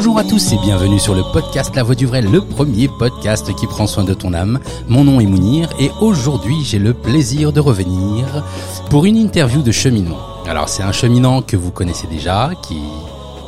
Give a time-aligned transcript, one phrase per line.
[0.00, 3.52] Bonjour à tous et bienvenue sur le podcast La Voix du Vrai, le premier podcast
[3.56, 4.60] qui prend soin de ton âme.
[4.86, 8.44] Mon nom est Mounir et aujourd'hui j'ai le plaisir de revenir
[8.90, 10.16] pour une interview de cheminant.
[10.46, 12.76] Alors c'est un cheminant que vous connaissez déjà, qui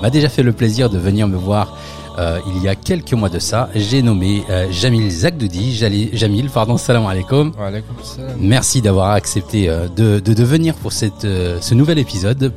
[0.02, 1.76] m'a déjà fait le plaisir de venir me voir
[2.18, 3.68] euh, il y a quelques mois de ça.
[3.76, 5.76] J'ai nommé euh, Jamil Zakdoudi.
[5.76, 7.52] Jali- Jamil, pardon, salam alaikum.
[8.02, 8.32] Salam.
[8.40, 12.52] Merci d'avoir accepté euh, de, de, de venir pour cette, ce nouvel épisode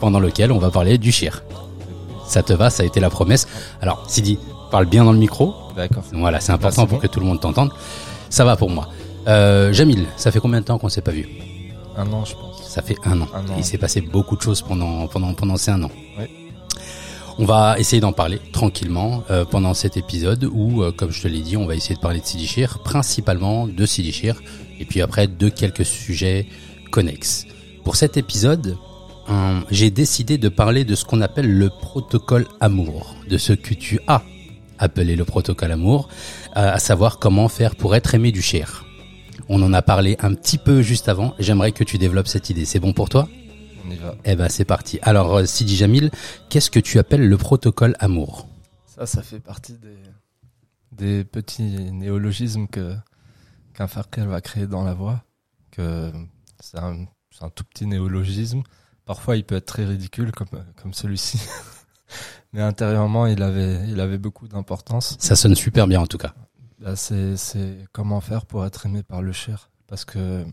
[0.00, 1.44] pendant lequel on va parler du shir.
[2.32, 3.46] Ça te va, ça a été la promesse.
[3.82, 4.38] Alors, Sidi,
[4.70, 5.54] parle bien dans le micro.
[5.76, 6.02] D'accord.
[6.14, 7.02] Voilà, c'est important pour bon.
[7.02, 7.70] que tout le monde t'entende.
[8.30, 8.88] Ça va pour moi.
[9.28, 11.28] Euh, Jamil, ça fait combien de temps qu'on s'est pas vu?
[11.94, 12.62] Un an, je pense.
[12.62, 13.28] Ça fait un an.
[13.34, 13.54] Un an.
[13.58, 15.90] Il s'est passé beaucoup de choses pendant pendant pendant ces un an.
[16.18, 16.30] Ouais.
[17.36, 21.28] On va essayer d'en parler tranquillement euh, pendant cet épisode où, euh, comme je te
[21.28, 24.40] l'ai dit, on va essayer de parler de Sidi Chir, principalement de Sidi Chir,
[24.80, 26.46] et puis après de quelques sujets
[26.90, 27.44] connexes.
[27.84, 28.78] Pour cet épisode,
[29.32, 33.74] hum, j'ai décidé de parler de ce qu'on appelle le protocole amour, de ce que
[33.74, 34.22] tu as
[34.78, 36.08] appelé le protocole amour,
[36.56, 38.84] euh, à savoir comment faire pour être aimé du Chir.
[39.48, 41.34] On en a parlé un petit peu juste avant.
[41.38, 42.64] J'aimerais que tu développes cette idée.
[42.64, 43.28] C'est bon pour toi?
[43.84, 44.14] On y va.
[44.24, 44.98] Eh ben, c'est parti.
[45.02, 46.10] Alors, euh, Sidi Jamil,
[46.48, 48.48] qu'est-ce que tu appelles le protocole amour?
[48.86, 49.96] Ça, ça fait partie des,
[50.92, 52.94] des petits néologismes que
[53.74, 53.86] qu'un
[54.26, 55.24] va créer dans la voix.
[55.70, 56.12] Que
[56.60, 58.62] c'est un, c'est un tout petit néologisme.
[59.04, 61.40] Parfois, il peut être très ridicule, comme, comme celui-ci.
[62.52, 65.16] Mais intérieurement, il avait, il avait beaucoup d'importance.
[65.18, 66.34] Ça sonne super bien en tout cas.
[66.78, 69.70] Là, c'est, c'est comment faire pour être aimé par le cher.
[69.86, 70.44] Parce que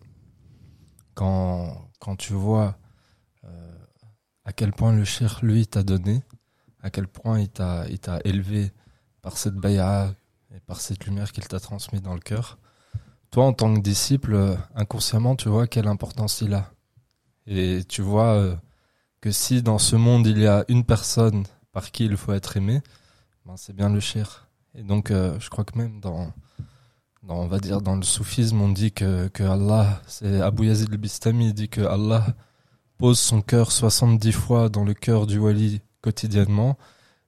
[1.14, 2.78] quand, quand tu vois
[3.44, 3.78] euh,
[4.46, 6.24] à quel point le cher, lui, t'a donné,
[6.82, 8.72] à quel point il t'a, il t'a élevé
[9.22, 10.14] par cette bay'a
[10.56, 12.58] et par cette lumière qu'il t'a transmise dans le cœur,
[13.32, 16.72] toi, en tant que disciple, euh, inconsciemment, tu vois quelle importance il a.
[17.50, 18.56] Et tu vois euh,
[19.22, 22.56] que si dans ce monde, il y a une personne par qui il faut être
[22.58, 22.82] aimé,
[23.46, 24.48] ben, c'est bien le cher.
[24.76, 26.32] Et donc, euh, je crois que même dans,
[27.24, 30.92] dans, on va dire, dans le soufisme, on dit que, que Allah, c'est Abu Yazid
[30.92, 32.24] al-Bistami, dit que Allah
[33.00, 36.78] pose son cœur 70 fois dans le cœur du wali quotidiennement.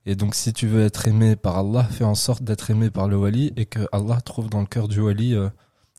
[0.05, 3.07] Et donc, si tu veux être aimé par Allah, fais en sorte d'être aimé par
[3.07, 5.49] le wali et que Allah trouve dans le cœur du wali euh,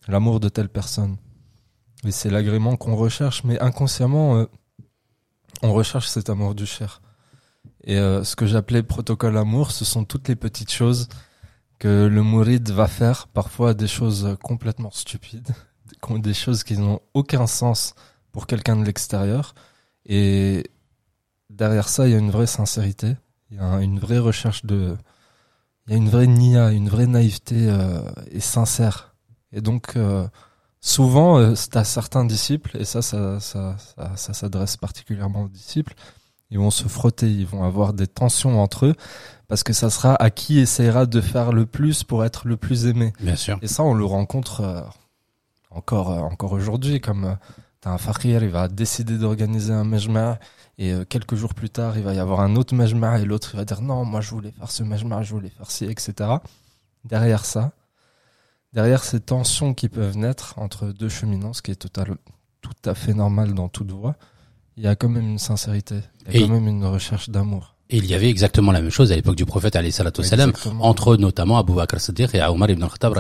[0.07, 1.17] l'amour de telle personne.
[2.05, 4.47] Et c'est l'agrément qu'on recherche, mais inconsciemment, euh,
[5.63, 7.01] on recherche cet amour du cher.
[7.85, 11.09] Et euh, ce que j'appelais protocole amour, ce sont toutes les petites choses
[11.79, 15.49] que le mouride va faire, parfois des choses complètement stupides,
[16.19, 17.95] des choses qui n'ont aucun sens
[18.31, 19.55] pour quelqu'un de l'extérieur.
[20.07, 20.65] Et
[21.51, 23.17] derrière ça, il y a une vraie sincérité,
[23.51, 24.97] il y a une vraie recherche de...
[25.89, 29.17] Il y a une vraie nia, une vraie naïveté euh, et sincère.
[29.53, 30.29] Et donc, euh,
[30.83, 35.95] souvent, euh, à certains disciples, et ça, ça, ça, ça, ça s'adresse particulièrement aux disciples,
[36.53, 38.95] ils vont se frotter, ils vont avoir des tensions entre eux,
[39.49, 42.87] parce que ça sera à qui essaiera de faire le plus pour être le plus
[42.87, 43.15] aimé.
[43.21, 43.59] Bien sûr.
[43.63, 44.83] Et ça, on le rencontre euh,
[45.71, 47.35] encore, euh, encore aujourd'hui, comme euh,
[47.81, 50.39] t'as un fakir, il va décider d'organiser un majma'
[50.79, 53.57] et quelques jours plus tard, il va y avoir un autre majma' et l'autre, il
[53.57, 56.31] va dire non, moi je voulais faire ce majma', je voulais faire ci, etc.
[57.05, 57.73] Derrière ça,
[58.73, 62.17] derrière ces tensions qui peuvent naître entre deux cheminants, ce qui est total,
[62.61, 64.17] tout à fait normal dans toute voie,
[64.77, 65.97] il y a quand même une sincérité,
[66.29, 67.75] il y a Et- quand même une recherche d'amour.
[67.91, 70.83] Et il y avait exactement la même chose à l'époque du prophète Exactement.
[70.87, 73.13] entre notamment Abu Bakr Siddiq et Omar ibn Khattab.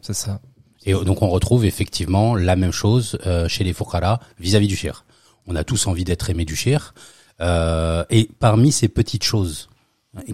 [0.00, 0.40] C'est ça.
[0.86, 5.04] Et donc on retrouve effectivement la même chose euh, chez les fuqara vis-à-vis du shir.
[5.46, 6.94] On a tous envie d'être aimé du shir.
[7.42, 9.68] Euh, et parmi ces petites choses,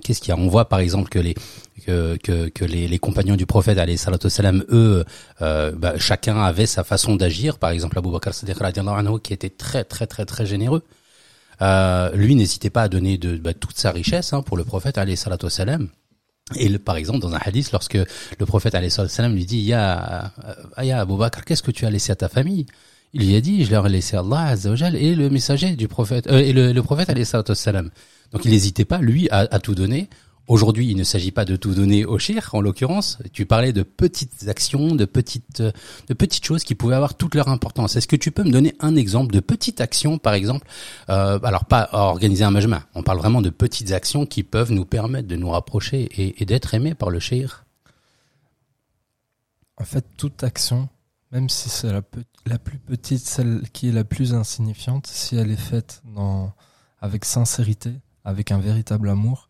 [0.02, 0.36] qu'est-ce qu'il y a?
[0.36, 1.34] On voit par exemple que les
[1.86, 2.16] que
[2.48, 5.04] que, les, compagnons du prophète alayhi wassalam, eux,
[5.40, 7.58] euh, bah, chacun avait sa façon d'agir.
[7.58, 8.56] Par exemple, Abu Bakr Siddiq
[9.22, 10.82] qui était très très très très généreux.
[11.60, 14.98] Euh, lui n'hésitait pas à donner de bah, toute sa richesse hein, pour le prophète
[14.98, 15.88] alayhi wassalam.
[16.56, 17.94] Et par exemple, dans un hadith, lorsque
[18.38, 20.22] le prophète alayhi wassalam lui dit, euh,
[20.82, 22.66] ya Abu Bakr, qu'est-ce que tu as laissé à ta famille?
[23.12, 25.76] Il lui a dit, je leur ai laissé Allah azza wa jal et le messager
[25.76, 27.90] du prophète, et le, le prophète alayhi wassalam.
[28.32, 30.08] Donc il n'hésitait pas, lui, à, à tout donner.
[30.48, 33.18] Aujourd'hui, il ne s'agit pas de tout donner au shir, en l'occurrence.
[33.32, 37.48] Tu parlais de petites actions, de petites, de petites choses qui pouvaient avoir toute leur
[37.48, 37.94] importance.
[37.94, 40.66] Est-ce que tu peux me donner un exemple de petite action, par exemple
[41.10, 42.86] euh, Alors pas organiser un majma.
[42.94, 46.44] On parle vraiment de petites actions qui peuvent nous permettre de nous rapprocher et, et
[46.44, 47.64] d'être aimés par le shir.
[49.78, 50.88] En fait, toute action,
[51.30, 52.02] même si c'est la,
[52.46, 56.52] la plus petite, celle qui est la plus insignifiante, si elle est faite dans,
[57.00, 57.92] avec sincérité,
[58.24, 59.48] avec un véritable amour,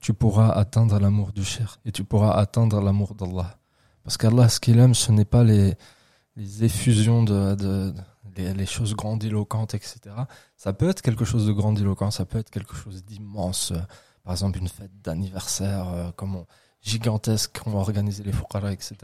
[0.00, 3.58] tu pourras atteindre l'amour du cher et tu pourras atteindre l'amour d'Allah.
[4.02, 5.76] Parce qu'Allah, ce qu'il aime, ce n'est pas les,
[6.62, 7.92] effusions de,
[8.36, 10.00] les, choses grandiloquentes, etc.
[10.56, 13.72] Ça peut être quelque chose de grandiloquent, ça peut être quelque chose d'immense.
[14.24, 16.46] par exemple une fête d'anniversaire euh, comme on-
[16.82, 18.96] gigantesque qu'on va organiser les Fouqara, etc.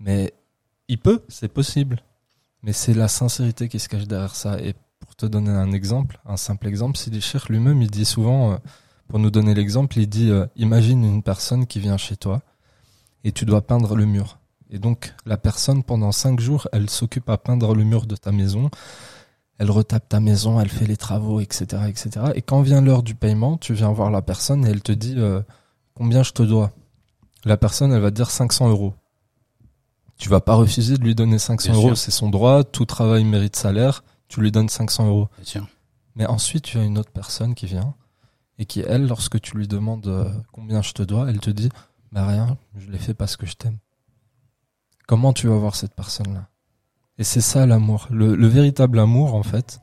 [0.00, 0.34] Mais
[0.88, 2.02] il peut, c'est possible.
[2.62, 4.58] Mais c'est la sincérité qui se cache derrière ça.
[4.60, 4.74] Et
[5.16, 8.56] pour te donner un exemple, un simple exemple, Sidi Cheikh lui-même, il dit souvent, euh,
[9.08, 12.42] pour nous donner l'exemple, il dit, euh, imagine une personne qui vient chez toi
[13.24, 14.38] et tu dois peindre le mur.
[14.68, 18.30] Et donc, la personne, pendant cinq jours, elle s'occupe à peindre le mur de ta
[18.30, 18.70] maison.
[19.58, 22.32] Elle retape ta maison, elle fait les travaux, etc., etc.
[22.34, 25.14] Et quand vient l'heure du paiement, tu viens voir la personne et elle te dit
[25.16, 25.40] euh,
[25.94, 26.72] combien je te dois?
[27.46, 28.92] La personne, elle va te dire 500 euros.
[30.18, 32.64] Tu vas pas refuser de lui donner 500 Bien euros, c'est son droit.
[32.64, 34.02] Tout travail mérite salaire.
[34.28, 35.28] Tu lui donnes 500 euros.
[36.14, 37.94] Mais ensuite, tu as une autre personne qui vient
[38.58, 41.68] et qui, elle, lorsque tu lui demandes euh, combien je te dois, elle te dit
[42.10, 43.78] Bah rien, je l'ai fait parce que je t'aime.
[45.06, 46.48] Comment tu vas voir cette personne-là?
[47.18, 48.08] Et c'est ça l'amour.
[48.10, 49.80] Le, le véritable amour, en fait,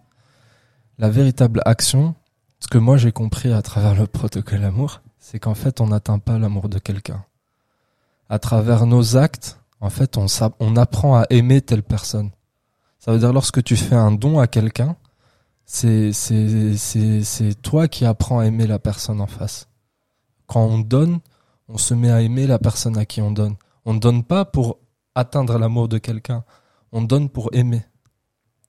[0.98, 2.16] la véritable action,
[2.60, 6.20] ce que moi j'ai compris à travers le protocole amour, c'est qu'en fait, on n'atteint
[6.20, 7.24] pas l'amour de quelqu'un.
[8.30, 12.32] À travers nos actes, en fait, on apprend à aimer telle personne.
[13.04, 14.96] Ça veut dire lorsque tu fais un don à quelqu'un,
[15.66, 16.14] c'est
[17.62, 19.68] toi qui apprends à aimer la personne en face.
[20.48, 21.20] Quand on donne,
[21.68, 23.58] on se met à aimer la personne à qui on donne.
[23.84, 24.80] On ne donne pas pour
[25.16, 26.46] atteindre l'amour de quelqu'un,
[26.94, 27.84] on donne pour aimer.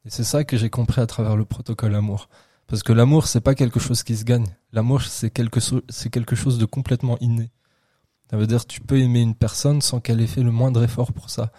[0.05, 2.29] Et c'est ça que j'ai compris à travers le protocole amour.
[2.67, 4.49] Parce que l'amour, c'est pas quelque chose qui se gagne.
[4.73, 5.61] L'amour, c'est quelque,
[6.09, 7.53] quelque chose de complètement inné.
[8.33, 11.13] Ça veut dire tu peux aimer une personne sans qu'elle ait fait le moindre effort
[11.13, 11.53] pour ça.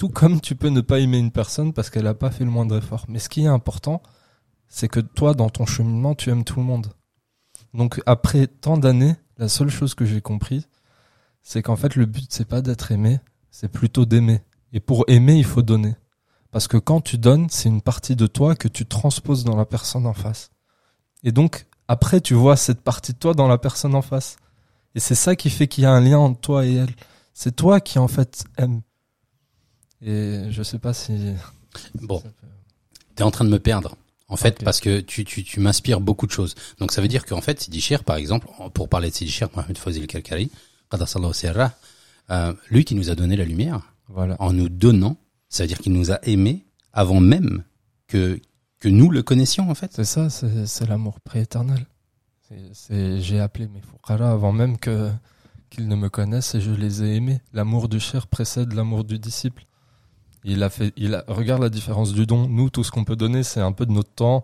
[0.00, 2.50] Tout comme tu peux ne pas aimer une personne parce qu'elle n'a pas fait le
[2.50, 3.04] moindre effort.
[3.06, 4.00] Mais ce qui est important,
[4.66, 6.94] c'est que toi, dans ton cheminement, tu aimes tout le monde.
[7.74, 10.66] Donc après tant d'années, la seule chose que j'ai compris,
[11.42, 13.20] c'est qu'en fait le but c'est pas d'être aimé,
[13.50, 14.40] c'est plutôt d'aimer.
[14.72, 15.96] Et pour aimer, il faut donner.
[16.50, 19.66] Parce que quand tu donnes, c'est une partie de toi que tu transposes dans la
[19.66, 20.50] personne en face.
[21.24, 24.38] Et donc après, tu vois cette partie de toi dans la personne en face.
[24.94, 26.94] Et c'est ça qui fait qu'il y a un lien entre toi et elle.
[27.34, 28.80] C'est toi qui en fait aime.
[30.02, 31.34] Et je sais pas si.
[31.94, 32.22] Bon,
[33.14, 33.96] t'es en train de me perdre.
[34.28, 36.54] En fait, parce que tu, tu, tu m'inspires beaucoup de choses.
[36.78, 39.48] Donc ça veut dire qu'en fait, Sidi Cher, par exemple, pour parler de Sidi Cher,
[39.56, 40.50] Mohamed Fazil Kalkari,
[42.30, 44.36] euh, lui qui nous a donné la lumière, Voilà.
[44.38, 45.16] en nous donnant,
[45.48, 47.64] ça veut dire qu'il nous a aimés avant même
[48.06, 48.40] que,
[48.78, 49.90] que nous le connaissions, en fait.
[49.94, 51.84] C'est ça, c'est l'amour prééternel.
[52.88, 55.10] J'ai appelé mes fouqara avant même que
[55.70, 57.40] qu'ils ne me connaissent et je les ai aimés.
[57.52, 59.64] L'amour du cher précède l'amour du disciple.
[60.44, 62.48] Il a fait, il a, regarde la différence du don.
[62.48, 64.42] Nous, tout ce qu'on peut donner, c'est un peu de notre temps,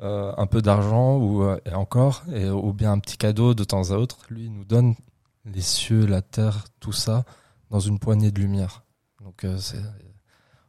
[0.00, 3.64] euh, un peu d'argent ou euh, et encore, et, ou bien un petit cadeau de
[3.64, 4.18] temps à autre.
[4.30, 4.94] Lui, il nous donne
[5.44, 7.24] les cieux, la terre, tout ça
[7.70, 8.84] dans une poignée de lumière.
[9.22, 9.58] Donc, euh,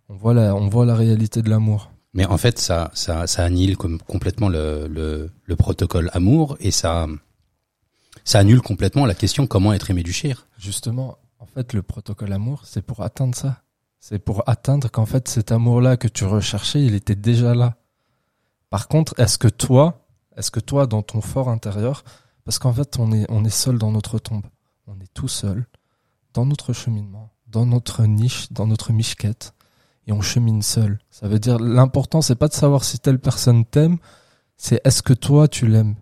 [0.09, 1.91] on voit la, on voit la réalité de l'amour.
[2.13, 6.71] Mais en fait, ça, ça, ça annule comme complètement le, le, le protocole amour et
[6.71, 7.07] ça,
[8.25, 10.47] ça annule complètement la question comment être aimé du Cher.
[10.57, 13.61] Justement, en fait, le protocole amour, c'est pour atteindre ça.
[13.99, 17.75] C'est pour atteindre qu'en fait, cet amour-là que tu recherchais, il était déjà là.
[18.69, 20.05] Par contre, est-ce que toi,
[20.37, 22.03] est-ce que toi, dans ton fort intérieur,
[22.45, 24.45] parce qu'en fait, on est, on est seul dans notre tombe.
[24.87, 25.67] On est tout seul,
[26.33, 29.53] dans notre cheminement, dans notre niche, dans notre michquette,
[30.07, 30.99] et on chemine seul.
[31.11, 33.97] Ça veut dire, l'important, c'est pas de savoir si telle personne t'aime,
[34.57, 35.95] c'est est-ce que toi, tu l'aimes?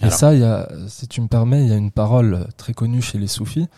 [0.00, 0.18] Et Alors.
[0.18, 3.02] ça, il y a, si tu me permets, il y a une parole très connue
[3.02, 3.68] chez les soufis.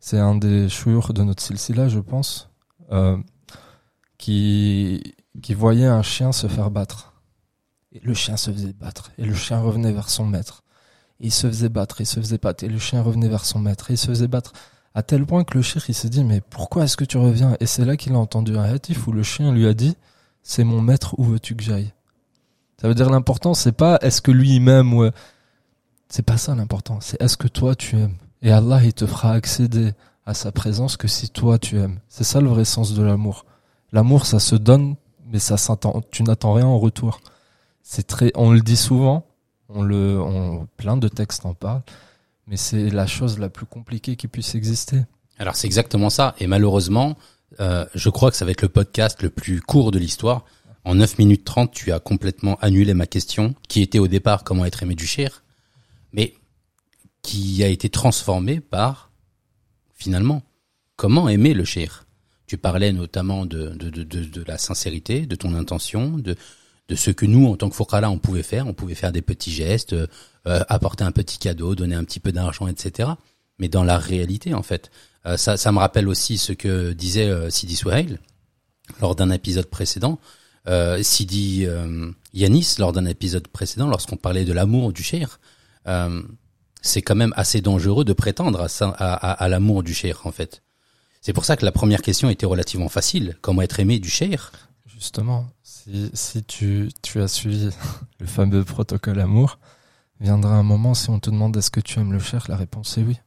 [0.00, 2.50] C'est un des chouurs de notre silsila, je pense,
[2.92, 3.16] euh,
[4.18, 7.14] qui, qui voyait un chien se faire battre.
[7.92, 9.12] Et le chien se faisait battre.
[9.18, 10.62] Et le chien revenait vers son maître.
[11.20, 12.64] Et il se faisait battre, il se faisait battre.
[12.64, 13.90] Et le chien revenait vers son maître.
[13.90, 14.52] Et il se faisait battre.
[14.94, 17.56] À tel point que le chien, il s'est dit, mais pourquoi est-ce que tu reviens?
[17.60, 19.96] Et c'est là qu'il a entendu un hatif où le chien lui a dit,
[20.42, 21.92] c'est mon maître, où veux-tu que j'aille?
[22.80, 25.10] Ça veut dire l'important, c'est pas est-ce que lui m'aime ou...
[26.08, 28.16] C'est pas ça l'important, c'est est-ce que toi tu aimes?
[28.40, 29.92] Et Allah, il te fera accéder
[30.26, 32.00] à sa présence que si toi tu aimes.
[32.08, 33.46] C'est ça le vrai sens de l'amour.
[33.92, 36.02] L'amour, ça se donne, mais ça s'attend.
[36.10, 37.20] Tu n'attends rien en retour.
[37.82, 39.26] C'est très, on le dit souvent,
[39.68, 41.84] on le, on, plein de textes en parlent,
[42.48, 45.02] mais c'est la chose la plus compliquée qui puisse exister.
[45.38, 46.34] Alors c'est exactement ça.
[46.40, 47.16] Et malheureusement,
[47.60, 50.44] euh, je crois que ça va être le podcast le plus court de l'histoire.
[50.84, 54.64] En 9 minutes 30, tu as complètement annulé ma question, qui était au départ comment
[54.64, 55.42] être aimé du Cher,
[56.12, 56.34] mais
[57.22, 59.10] qui a été transformée par,
[59.96, 60.42] finalement,
[60.94, 62.06] comment aimer le Cher.
[62.46, 66.36] Tu parlais notamment de, de, de, de, la sincérité, de ton intention, de,
[66.88, 68.68] de ce que nous, en tant que Fouqara, on pouvait faire.
[68.68, 70.06] On pouvait faire des petits gestes, euh,
[70.68, 73.10] apporter un petit cadeau, donner un petit peu d'argent, etc.
[73.58, 74.92] Mais dans la réalité, en fait,
[75.26, 78.18] euh, ça, ça me rappelle aussi ce que disait euh, Sidi Souhail
[79.00, 80.20] lors d'un épisode précédent.
[80.68, 85.40] Euh, Sidi euh, Yanis, lors d'un épisode précédent, lorsqu'on parlait de l'amour du cher,
[86.86, 88.66] c'est quand même assez dangereux de prétendre
[88.98, 90.62] à, l'amour du cher, en fait.
[91.20, 93.36] C'est pour ça que la première question était relativement facile.
[93.42, 94.52] Comment être aimé du cher?
[94.86, 97.70] Justement, si, si tu, tu as suivi
[98.20, 99.58] le fameux protocole amour,
[100.20, 102.96] viendra un moment, si on te demande est-ce que tu aimes le cher, la réponse
[102.98, 103.18] est oui.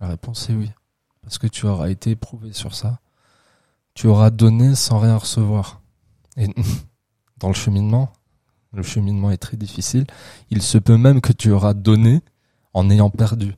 [0.00, 0.70] La réponse est oui.
[1.22, 2.98] Parce que tu auras été éprouvé sur ça.
[3.94, 5.80] Tu auras donné sans rien recevoir.
[6.36, 6.48] Et
[7.38, 8.12] dans le cheminement,
[8.72, 10.06] le cheminement est très difficile.
[10.50, 12.22] Il se peut même que tu auras donné
[12.72, 13.54] en ayant perdu.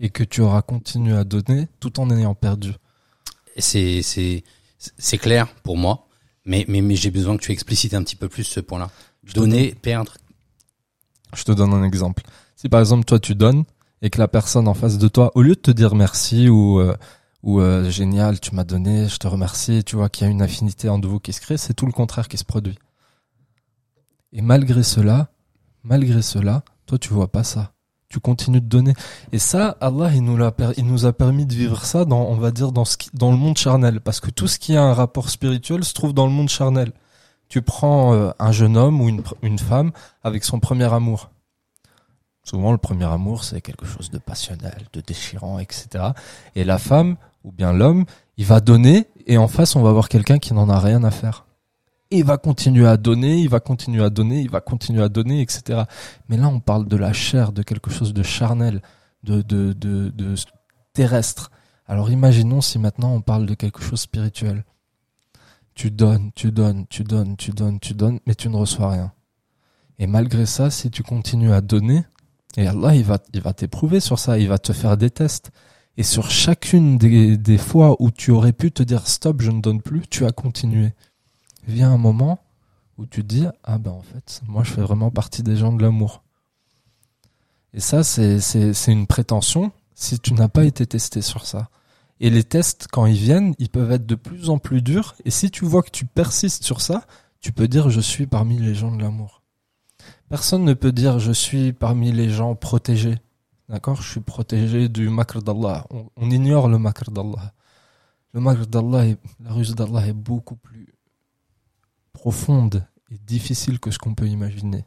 [0.00, 2.72] Et que tu auras continué à donner tout en ayant perdu.
[3.56, 4.42] C'est c'est
[4.78, 6.08] c'est clair pour moi,
[6.44, 8.90] mais mais mais j'ai besoin que tu explicites un petit peu plus ce point-là.
[9.34, 10.16] Donner, perdre.
[11.34, 12.24] Je te donne un exemple.
[12.56, 13.64] Si par exemple toi tu donnes
[14.02, 16.80] et que la personne en face de toi, au lieu de te dire merci ou
[16.80, 16.96] euh,
[17.42, 20.42] ou euh, génial, tu m'as donné, je te remercie, tu vois qu'il y a une
[20.42, 22.78] affinité entre vous qui se crée, c'est tout le contraire qui se produit.
[24.32, 25.30] Et malgré cela,
[25.82, 27.71] malgré cela, toi tu vois pas ça.
[28.12, 28.92] Tu continues de donner.
[29.32, 32.84] Et ça, Allah, il nous, a permis de vivre ça dans, on va dire, dans,
[32.84, 34.02] ce dans le monde charnel.
[34.02, 36.92] Parce que tout ce qui a un rapport spirituel se trouve dans le monde charnel.
[37.48, 39.92] Tu prends euh, un jeune homme ou une, une femme
[40.22, 41.30] avec son premier amour.
[42.44, 46.10] Souvent, le premier amour, c'est quelque chose de passionnel, de déchirant, etc.
[46.54, 48.04] Et la femme, ou bien l'homme,
[48.36, 51.10] il va donner, et en face, on va voir quelqu'un qui n'en a rien à
[51.10, 51.46] faire.
[52.14, 55.40] Et va continuer à donner, il va continuer à donner, il va continuer à donner,
[55.40, 55.84] etc.
[56.28, 58.82] Mais là, on parle de la chair, de quelque chose de charnel,
[59.24, 60.34] de, de, de, de
[60.92, 61.50] terrestre.
[61.86, 64.64] Alors imaginons si maintenant on parle de quelque chose spirituel.
[65.74, 69.12] Tu donnes, tu donnes, tu donnes, tu donnes, tu donnes, mais tu ne reçois rien.
[69.98, 72.04] Et malgré ça, si tu continues à donner,
[72.58, 75.50] et Allah, il va, il va t'éprouver sur ça, il va te faire des tests.
[75.96, 79.62] Et sur chacune des, des fois où tu aurais pu te dire stop, je ne
[79.62, 80.92] donne plus, tu as continué.
[81.66, 82.40] Vient un moment
[82.98, 85.82] où tu dis ah ben en fait, moi je fais vraiment partie des gens de
[85.82, 86.22] l'amour.
[87.74, 91.68] Et ça, c'est, c'est, c'est une prétention si tu n'as pas été testé sur ça.
[92.20, 95.14] Et les tests, quand ils viennent, ils peuvent être de plus en plus durs.
[95.24, 97.04] Et si tu vois que tu persistes sur ça,
[97.40, 99.42] tu peux dire je suis parmi les gens de l'amour.
[100.28, 103.16] Personne ne peut dire je suis parmi les gens protégés.
[103.68, 104.00] D'accord?
[104.02, 105.86] Je suis protégé du makr d'Allah.
[106.16, 107.52] On, ignore le makr d'Allah.
[108.34, 109.04] Le makr d'Allah,
[109.40, 110.91] la ruse d'Allah est beaucoup plus
[112.12, 114.84] profonde et difficile que ce qu'on peut imaginer.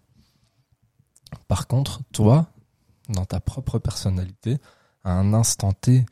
[1.48, 2.48] Par contre, toi,
[3.10, 4.58] dans ta propre personnalité,
[5.04, 6.06] à un instant T,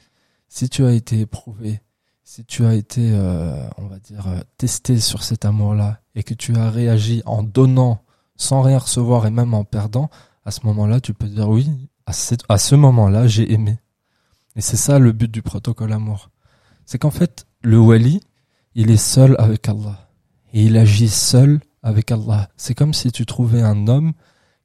[0.47, 1.81] si tu as été éprouvé,
[2.23, 6.33] si tu as été, euh, on va dire, euh, testé sur cet amour-là, et que
[6.33, 8.03] tu as réagi en donnant
[8.35, 10.09] sans rien recevoir et même en perdant,
[10.45, 12.11] à ce moment-là, tu peux dire oui, à,
[12.49, 13.79] à ce moment-là, j'ai aimé.
[14.55, 16.29] Et c'est ça le but du protocole amour.
[16.85, 18.21] C'est qu'en fait, le wali,
[18.75, 20.02] il est seul avec Allah.
[20.53, 22.49] Et il agit seul avec Allah.
[22.57, 24.13] C'est comme si tu trouvais un homme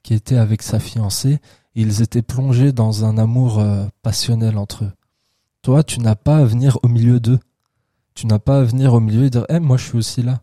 [0.02, 1.38] qui était avec sa fiancée,
[1.74, 4.92] et ils étaient plongés dans un amour euh, passionnel entre eux.
[5.62, 7.40] Toi, tu n'as pas à venir au milieu d'eux.
[8.14, 10.40] Tu n'as pas à venir au milieu et dire, eh, moi, je suis aussi là.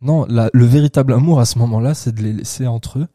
[0.00, 3.08] Non, la- le véritable amour à ce moment-là, c'est de les laisser entre eux.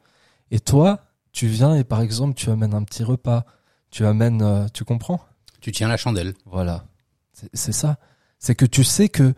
[0.51, 0.99] Et toi,
[1.31, 3.45] tu viens et par exemple, tu amènes un petit repas.
[3.89, 5.21] Tu amènes, euh, tu comprends?
[5.61, 6.33] Tu tiens la chandelle.
[6.45, 6.85] Voilà.
[7.33, 7.97] C'est- C'est ça.
[8.37, 9.33] C'est que tu sais que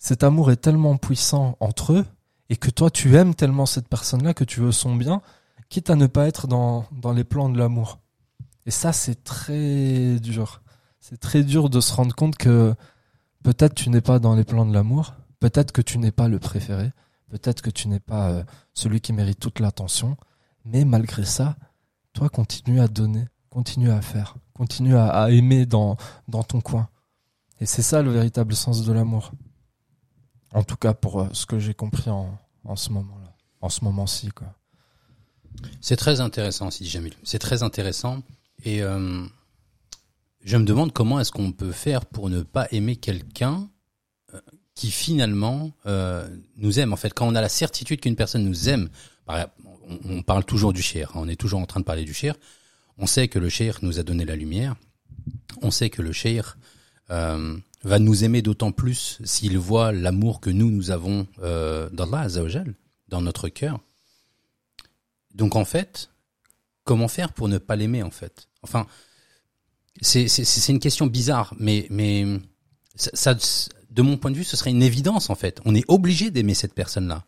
[0.00, 2.06] cet amour est tellement puissant entre eux
[2.48, 5.20] et que toi tu aimes tellement cette personne-là que tu veux son bien,
[5.68, 8.00] quitte à ne pas être dans, les plans de l'amour.
[8.66, 10.62] Et ça, c'est très dur.
[11.00, 12.74] C'est très dur de se rendre compte que
[13.44, 16.38] peut-être tu n'es pas dans les plans de l'amour, peut-être que tu n'es pas le
[16.38, 16.92] préféré,
[17.28, 20.16] peut-être que tu n'es pas euh, celui qui mérite toute l'attention,
[20.64, 21.56] mais malgré ça,
[22.14, 25.96] toi continue à donner, continue à faire, continue à, aimer dans
[26.48, 26.88] ton coin.
[27.60, 29.32] Et c'est ça le véritable sens de l'amour.
[30.52, 33.84] En tout cas pour euh, ce que j'ai compris en, en ce moment-là, en ce
[33.84, 34.54] moment-ci quoi.
[35.80, 37.14] C'est très intéressant, Sidi Jamil.
[37.22, 38.22] C'est très intéressant.
[38.64, 39.24] Et euh,
[40.42, 43.68] je me demande comment est-ce qu'on peut faire pour ne pas aimer quelqu'un
[44.32, 44.40] euh,
[44.74, 45.72] qui finalement
[46.56, 46.92] nous aime.
[46.92, 48.88] En fait, quand on a la certitude qu'une personne nous aime,
[49.26, 51.10] on, parle toujours du cher.
[51.10, 52.34] hein, on est toujours en train de parler du cher.
[52.96, 54.76] On sait que le cher nous a donné la lumière.
[55.62, 56.56] On sait que le cher
[57.82, 62.74] va nous aimer d'autant plus s'il voit l'amour que nous, nous avons euh, d'Allah Azzawajal,
[63.08, 63.80] dans notre cœur.
[65.34, 66.10] Donc en fait,
[66.84, 68.48] comment faire pour ne pas l'aimer en fait?
[68.62, 68.86] Enfin,
[70.02, 72.40] c'est une question bizarre, mais mais
[72.96, 73.34] ça,
[73.90, 75.60] de mon point de vue, ce serait une évidence en fait.
[75.64, 77.24] On est obligé d'aimer cette personne-là.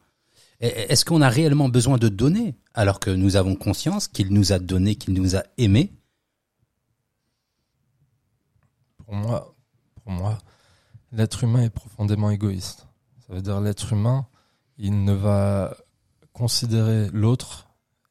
[0.61, 4.61] Est-ce qu'on a réellement besoin de donner alors que nous avons conscience qu'il nous a
[4.61, 5.93] donné, qu'il nous a aimé?
[9.05, 9.52] Pour moi,
[10.03, 10.39] pour moi,
[11.13, 12.87] l'être humain est profondément égoïste.
[13.27, 14.27] Ça veut dire l'être humain,
[14.79, 15.77] il ne va
[16.33, 17.69] considérer l'autre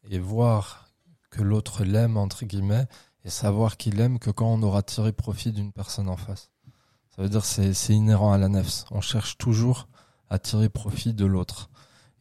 [0.09, 0.89] et voir
[1.29, 2.87] que l'autre l'aime, entre guillemets,
[3.23, 6.49] et savoir qu'il aime que quand on aura tiré profit d'une personne en face.
[7.15, 8.85] Ça veut dire c'est c'est inhérent à la nefs.
[8.91, 9.87] On cherche toujours
[10.29, 11.69] à tirer profit de l'autre.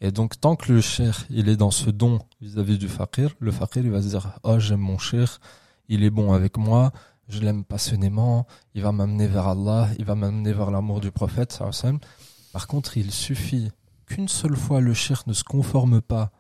[0.01, 3.53] Et donc tant que le cher il est dans ce don vis-à-vis du fakir, le
[3.53, 5.41] fakir il va se dire oh j'aime mon cher,
[5.89, 6.93] il est bon avec moi,
[7.31, 11.59] je l'aime passionnément, il va m'amener vers Allah, il va m'amener vers l'amour du prophète.
[12.53, 13.71] Par contre, il suffit
[14.07, 16.31] qu'une seule fois le cher ne se conforme pas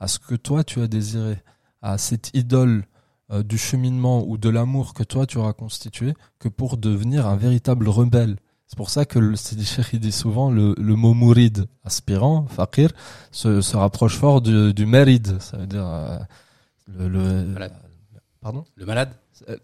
[0.00, 1.38] à ce que toi tu as désiré,
[1.82, 2.86] à cette idole
[3.30, 7.36] euh, du cheminement ou de l'amour que toi tu auras constitué, que pour devenir un
[7.36, 8.36] véritable rebelle.
[8.66, 12.90] C'est pour ça que le Cheikh dit souvent le, le mot mourid, aspirant, fakir,
[13.32, 15.40] se, se rapproche fort du, du mérid.
[15.40, 16.18] Ça veut dire euh,
[16.88, 17.72] le, le- Malade.
[18.40, 18.64] pardon?
[18.76, 19.12] Le malade?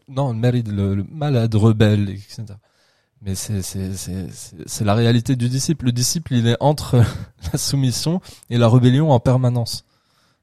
[0.09, 2.45] Non, le le, le malade, rebelle, etc.
[3.23, 4.28] Mais c'est c'est c'est
[4.66, 5.87] c'est la réalité du disciple.
[5.87, 7.02] Le disciple, il est entre
[7.52, 9.85] la soumission et la rébellion en permanence.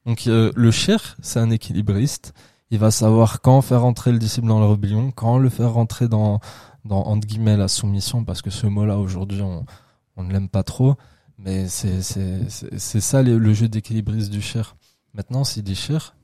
[0.05, 2.33] Donc euh, le cher, c'est un équilibriste.
[2.71, 6.07] Il va savoir quand faire entrer le disciple dans la rébellion, quand le faire rentrer
[6.07, 6.39] dans
[6.85, 9.65] dans entre guillemets la soumission, parce que ce mot-là aujourd'hui, on
[10.17, 10.95] on ne l'aime pas trop.
[11.37, 14.75] Mais c'est c'est c'est c'est ça le, le jeu d'équilibriste du cher.
[15.13, 16.15] Maintenant, s'il dit cher,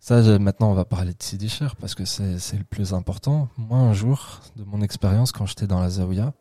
[0.00, 3.48] ça, maintenant, on va parler de Sidi Cher parce que c'est c'est le plus important.
[3.56, 6.32] Moi, un jour, de mon expérience, quand j'étais dans la Zawiya,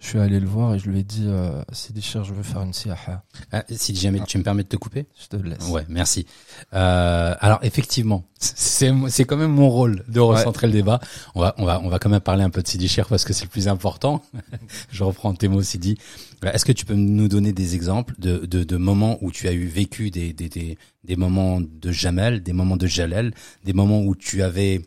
[0.00, 2.42] je suis allé le voir et je lui ai dit euh, Sidi Cher, je veux
[2.42, 3.22] faire une siaha.
[3.52, 5.68] Ah, Si jamais tu me permets de te couper Je te laisse.
[5.68, 6.26] Ouais, merci.
[6.72, 11.00] Euh, alors effectivement, c'est c'est quand même mon rôle de recentrer le débat.
[11.34, 13.24] On va on va on va quand même parler un peu de Sidi Cher parce
[13.24, 14.22] que c'est le plus important.
[14.90, 15.98] Je reprends tes mots Sidi.
[16.44, 19.46] Euh, Est-ce que tu peux nous donner des exemples de, de, de moments où tu
[19.48, 23.74] as eu vécu des, des, des, des moments de Jamel, des moments de Jalel, des
[23.74, 24.80] moments où tu avais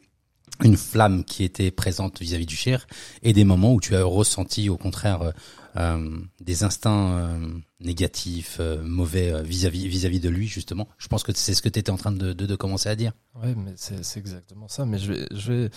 [0.64, 2.88] une flamme qui était présente vis-à-vis du Cher
[3.22, 5.32] et des moments où tu as ressenti au contraire euh,
[5.76, 7.48] euh, des instincts euh,
[7.80, 10.88] négatifs, euh, mauvais euh, vis-à-vis vis-à-vis de lui justement.
[10.98, 12.96] Je pense que c'est ce que tu étais en train de, de, de commencer à
[12.96, 13.14] dire.
[13.42, 14.86] Ouais, mais c'est exactement ça.
[14.86, 15.70] Mais je vais, je vais,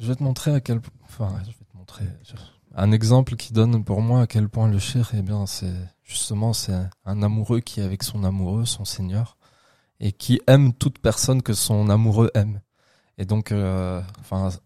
[0.00, 2.04] je vais te montrer à quel, enfin, je vais te montrer
[2.74, 6.52] un exemple qui donne pour moi à quel point le cher, eh bien, c'est justement
[6.52, 9.36] c'est un amoureux qui est avec son amoureux, son Seigneur,
[10.00, 12.60] et qui aime toute personne que son amoureux aime.
[13.18, 14.00] Et donc, euh,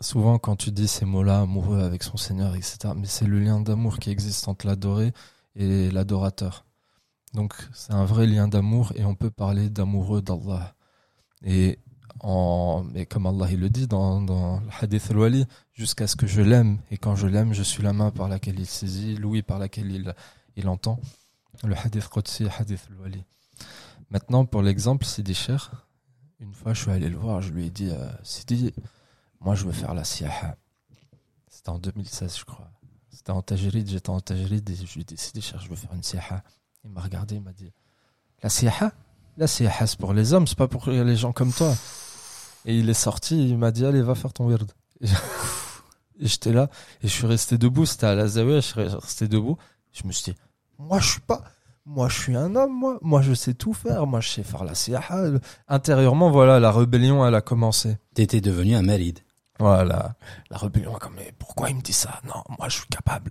[0.01, 3.61] souvent quand tu dis ces mots-là, amoureux avec son Seigneur, etc., mais c'est le lien
[3.61, 5.13] d'amour qui existe entre l'adoré
[5.57, 6.65] et l'adorateur.
[7.35, 10.75] Donc, c'est un vrai lien d'amour et on peut parler d'amoureux d'Allah.
[11.45, 11.79] Et
[12.93, 16.41] mais comme Allah il le dit dans, dans le hadith al-wali, jusqu'à ce que je
[16.41, 19.59] l'aime, et quand je l'aime, je suis la main par laquelle il saisit, l'ouïe par
[19.59, 20.15] laquelle il,
[20.57, 20.99] il entend.
[21.65, 23.25] Le hadith Qudsi, hadith al-wali.
[24.11, 25.86] Maintenant, pour l'exemple, Sidi Cher,
[26.41, 28.73] une fois je suis allé le voir, je lui ai dit, euh, Sidi,
[29.41, 30.57] moi je veux faire la siyaha.
[31.49, 32.71] C'était en 2016, je crois.
[33.11, 35.93] C'était en Tajrid, j'étais en Tajrid, et je lui ai dit, Sidi je veux faire
[35.95, 36.43] une siyaha.
[36.85, 37.73] Il m'a regardé, il m'a dit,
[38.43, 38.93] la siyaha
[39.37, 41.75] La siyaha, c'est pour les hommes, c'est pas pour les gens comme toi.
[42.65, 44.71] Et il est sorti, il m'a dit, allez, va faire ton weird.
[46.19, 46.71] Et j'étais là,
[47.03, 49.59] et je suis resté debout, c'était à la Zawiya, je suis resté debout.
[49.93, 50.39] Je me suis dit,
[50.79, 51.45] moi, je suis pas,
[51.87, 52.99] moi, je suis un homme, moi.
[53.01, 54.07] Moi, je sais tout faire.
[54.07, 55.39] Moi, je sais faire la siyaha.
[55.69, 57.97] Intérieurement, voilà, la rébellion, elle a commencé.
[58.15, 59.21] T'étais devenu un malide.
[59.61, 60.17] Voilà.
[60.51, 62.21] La rébellion a comme, mais pourquoi il me dit ça?
[62.27, 63.31] Non, moi, je suis capable.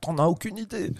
[0.00, 0.92] T'en as aucune idée.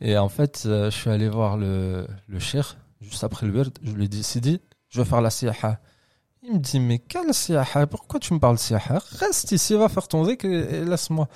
[0.00, 3.78] Et en fait, euh, je suis allé voir le, le cher, juste après le weird.
[3.82, 5.78] Je lui ai dit, Sidi, je veux faire la siyaha.
[6.42, 7.86] Il me dit, mais quelle siyaha?
[7.86, 8.98] Pourquoi tu me parles de siyaha?
[9.18, 11.28] Reste ici, va faire ton zikr et, et laisse-moi.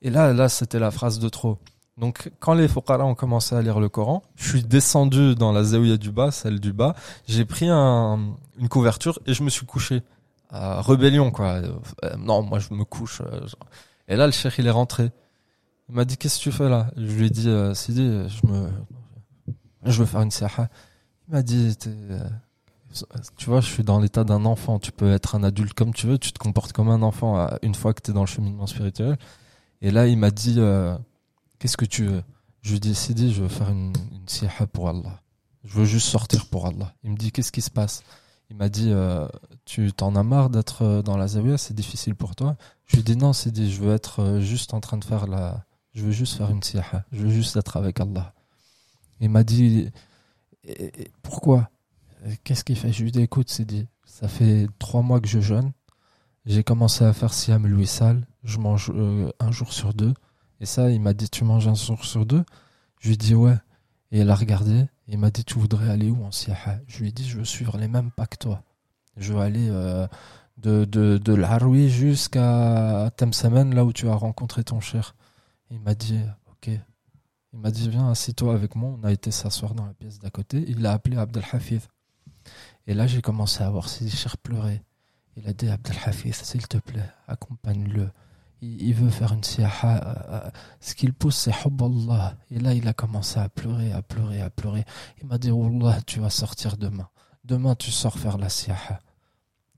[0.00, 1.58] Et là, là, c'était la phrase de trop.
[1.96, 5.62] Donc, quand les fuqara ont commencé à lire le Coran, je suis descendu dans la
[5.62, 6.96] zaouïa du bas, celle du bas.
[7.28, 10.02] J'ai pris un, une couverture et je me suis couché.
[10.50, 11.60] À rébellion, quoi.
[12.04, 13.20] Euh, non, moi, je me couche.
[13.20, 13.46] euh.
[14.08, 15.10] Et là, le cheikh, il est rentré.
[15.88, 16.90] Il m'a dit, qu'est-ce que tu fais là?
[16.96, 18.68] Je lui ai dit, euh, Sidi, je me,
[19.84, 20.68] je veux faire une siaha.
[21.28, 22.18] Il m'a dit, euh,
[23.36, 24.78] tu vois, je suis dans l'état d'un enfant.
[24.78, 27.48] Tu peux être un adulte comme tu veux, tu te comportes comme un enfant euh,
[27.62, 29.16] une fois que tu es dans le cheminement spirituel.
[29.80, 30.96] Et là, il m'a dit, euh,
[31.64, 32.22] qu'est-ce que tu veux?
[32.60, 35.22] Je Sidi, je veux faire une, une pour Allah.
[35.64, 36.92] Je veux juste sortir pour Allah.
[37.02, 38.02] Il me dit, qu'est-ce qui se passe?
[38.50, 39.26] Il m'a dit, euh,
[39.64, 42.58] tu t'en as marre d'être euh, dans la zawiya, c'est difficile pour toi?
[42.84, 45.26] Je lui ai dit, non, Sidi, je veux être euh, juste en train de faire
[45.26, 45.64] la...
[45.94, 47.06] Je veux juste faire une siha.
[47.12, 48.34] Je veux juste être avec Allah.
[49.20, 49.88] Il m'a dit,
[51.22, 51.70] pourquoi?
[52.42, 52.92] Qu'est-ce qu'il fait?
[52.92, 55.72] Je lui ai dit, écoute, Sidi, ça fait trois mois que je jeûne.
[56.44, 58.26] J'ai commencé à faire Siam Louis Sal.
[58.42, 58.92] Je mange
[59.40, 60.12] un jour sur deux.
[60.64, 62.42] Et ça, il m'a dit, tu manges un jour sur deux?
[62.98, 63.58] Je lui ai dit, ouais.
[64.10, 64.78] Et elle a regardé.
[64.78, 66.78] Et il m'a dit, tu voudrais aller où en Siaha?
[66.86, 68.62] Je lui ai dit, je veux suivre les mêmes pas que toi.
[69.18, 70.06] Je veux aller euh,
[70.56, 75.14] de, de, de l'Haroui jusqu'à Temsamen, là où tu as rencontré ton cher.
[75.70, 76.18] Et il m'a dit,
[76.50, 76.70] ok.
[77.52, 78.96] Il m'a dit, viens, assis-toi avec moi.
[78.98, 80.64] On a été s'asseoir dans la pièce d'à côté.
[80.66, 81.88] Il a appelé Abdel Hafiz.
[82.86, 84.80] Et là, j'ai commencé à voir Sidi Cher pleurer.
[85.36, 88.08] Il a dit Abdelhafiz, s'il te plaît, accompagne-le.
[88.64, 89.96] Il, veut faire une siaha.
[89.96, 90.50] euh, euh,
[90.80, 92.36] Ce qu'il pousse, c'est Allah.
[92.50, 94.84] Et là, il a commencé à pleurer, à pleurer, à pleurer.
[95.20, 97.08] Il m'a dit Wallah, tu vas sortir demain.
[97.44, 99.00] Demain, tu sors faire la siaha.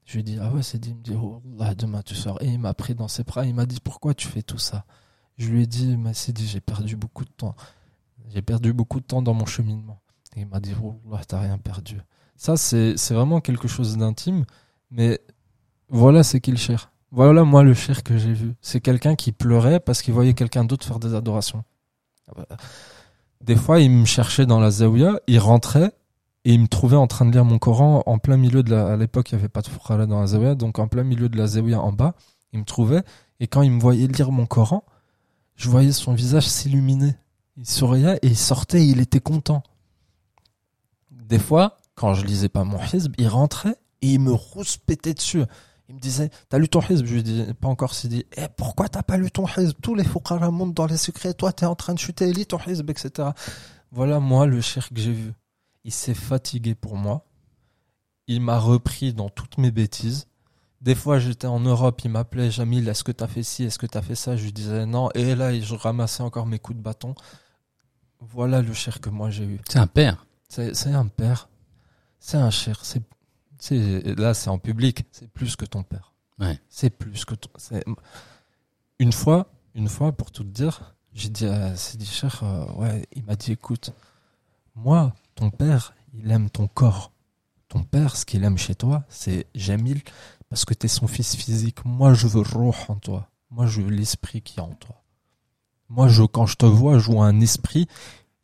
[0.04, 0.90] Je lui ai dit Ah ouais, c'est dit.
[0.90, 2.40] Il me dit Wallah, demain, tu sors.
[2.42, 3.44] Et il m'a pris dans ses bras.
[3.44, 4.84] Il m'a dit Pourquoi tu fais tout ça?
[5.38, 7.54] Je lui ai dit Mais c'est dit, j'ai perdu beaucoup de temps.
[8.28, 10.00] J'ai perdu beaucoup de temps dans mon cheminement.
[10.36, 12.00] Et il m'a dit Wallah, t'as rien perdu.
[12.36, 14.44] Ça, c'est vraiment quelque chose d'intime.
[14.90, 15.20] Mais
[15.88, 16.92] voilà, c'est qui le cher.
[17.12, 18.54] Voilà, moi, le cher que j'ai vu.
[18.60, 21.64] C'est quelqu'un qui pleurait parce qu'il voyait quelqu'un d'autre faire des adorations.
[22.28, 22.56] Ah bah,
[23.40, 25.92] Des fois, il me cherchait dans la zaouia, il rentrait
[26.44, 28.92] et il me trouvait en train de lire mon Coran en plein milieu de la.
[28.92, 31.28] À l'époque, il n'y avait pas de Foukhara dans la zaouia, donc en plein milieu
[31.28, 32.14] de la zaouia en bas,
[32.52, 33.02] il me trouvait.
[33.40, 34.84] Et quand il me voyait lire mon Coran,
[35.56, 37.14] je voyais son visage s'illuminer.
[37.56, 39.62] Il souriait et il sortait et il était content.
[41.10, 45.42] Des fois, quand je lisais pas mon hizb, il rentrait et il me rouspétait dessus.
[45.88, 47.06] Il me disait, t'as lu ton hizb?
[47.06, 47.92] Je lui dis, pas encore.
[48.02, 49.76] Il dit, eh, pourquoi t'as pas lu ton hizb?
[49.80, 52.58] Tous les fouqara montent dans les secrets, toi t'es en train de chuter, lis ton
[52.66, 53.30] hizb, etc.
[53.92, 55.32] Voilà, moi, le cher que j'ai vu.
[55.84, 57.24] Il s'est fatigué pour moi.
[58.26, 60.26] Il m'a repris dans toutes mes bêtises.
[60.80, 63.86] Des fois, j'étais en Europe, il m'appelait, Jamil, est-ce que t'as fait ci, est-ce que
[63.86, 64.36] t'as fait ça?
[64.36, 65.08] Je lui disais non.
[65.14, 67.14] Et là, je ramassais encore mes coups de bâton.
[68.20, 69.60] Voilà le cher que moi j'ai eu.
[69.68, 70.26] C'est un père.
[70.48, 71.48] C'est c'est un père.
[72.18, 72.82] C'est un cher.
[73.70, 75.04] Là, c'est en public.
[75.12, 76.12] C'est plus que ton père.
[76.38, 76.58] Ouais.
[76.68, 77.50] C'est plus que ton.
[78.98, 83.06] Une fois, une fois, pour tout te dire, j'ai dit à Sidi Cher, euh, ouais,
[83.12, 83.90] il m'a dit, écoute,
[84.74, 87.12] moi, ton père, il aime ton corps.
[87.68, 90.02] Ton père, ce qu'il aime chez toi, c'est Jamil,
[90.48, 91.84] parce que t'es son fils physique.
[91.84, 93.28] Moi, je veux roh en toi.
[93.50, 95.02] Moi, je veux l'esprit qui est en toi.
[95.88, 97.86] Moi, je, quand je te vois, je vois un esprit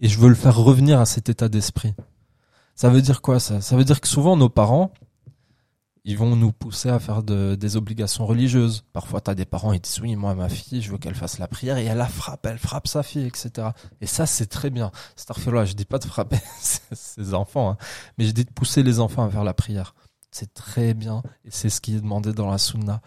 [0.01, 1.95] et je veux le faire revenir à cet état d'esprit.
[2.75, 3.61] Ça veut dire quoi ça?
[3.61, 4.93] Ça veut dire que souvent nos parents,
[6.05, 8.85] ils vont nous pousser à faire de- des obligations religieuses.
[8.93, 11.39] Parfois, tu as des parents, ils disent oui, moi, ma fille, je veux qu'elle fasse
[11.39, 13.69] la prière et elle la frappe, elle frappe sa fille, etc.
[14.01, 14.91] Et ça, c'est très bien.
[15.17, 17.77] Starfella, je dis pas de frapper ses enfants, hein,
[18.19, 19.95] mais je dis de pousser les enfants à faire la prière.
[20.35, 23.01] C'est très bien et c'est ce qui est demandé dans la sunna.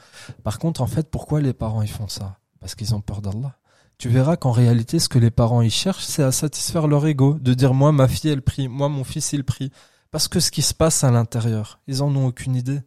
[0.43, 2.37] Par contre, en fait, pourquoi les parents ils font ça?
[2.59, 3.57] Parce qu'ils ont peur d'Allah.
[3.97, 7.37] Tu verras qu'en réalité, ce que les parents ils cherchent, c'est à satisfaire leur ego,
[7.39, 9.71] de dire moi ma fille elle prie, moi mon fils il prie,
[10.11, 12.81] parce que ce qui se passe à l'intérieur, ils en ont aucune idée.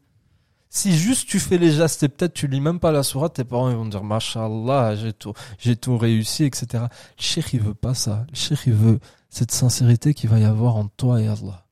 [0.71, 3.45] Si juste tu fais les gestes et peut-être tu lis même pas la sourate, tes
[3.45, 6.85] parents vont dire Mashallah, j'ai tout, réussi, etc.
[7.19, 8.27] Le il veut pas ça.
[8.31, 9.01] Le cheikh il veut
[9.31, 11.67] cette sincérité qu'il va y avoir entre toi et Allah.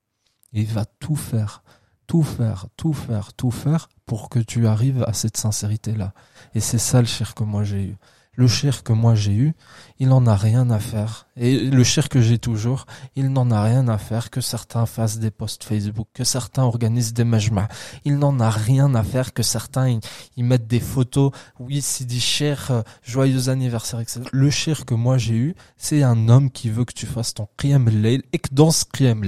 [0.52, 1.62] Il va tout faire,
[2.06, 6.14] tout faire, tout faire, tout faire pour que tu arrives à cette sincérité-là.
[6.54, 7.96] Et c'est ça le cheikh que moi j'ai eu.
[8.36, 9.54] Le cher que moi j'ai eu,
[9.98, 11.26] il n'en a rien à faire.
[11.38, 12.84] Et le cher que j'ai toujours,
[13.16, 17.14] il n'en a rien à faire que certains fassent des posts Facebook, que certains organisent
[17.14, 17.66] des majma.
[18.04, 19.98] Il n'en a rien à faire que certains
[20.36, 21.32] ils, mettent des photos.
[21.58, 24.20] Oui, c'est dit cher, euh, joyeux anniversaire, etc.
[24.30, 27.48] Le cher que moi j'ai eu, c'est un homme qui veut que tu fasses ton
[27.56, 29.24] qiyam al-layl et que dans ce qiyam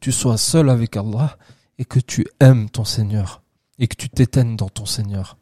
[0.00, 1.38] tu sois seul avec Allah
[1.78, 3.42] et que tu aimes ton Seigneur
[3.78, 5.38] et que tu t'éteignes dans ton Seigneur.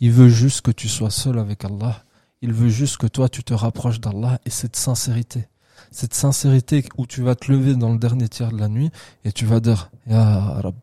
[0.00, 2.04] Il veut juste que tu sois seul avec Allah.
[2.40, 5.48] Il veut juste que toi, tu te rapproches d'Allah et cette sincérité.
[5.90, 8.90] Cette sincérité où tu vas te lever dans le dernier tiers de la nuit
[9.24, 10.76] et tu vas dire, Ya Rab,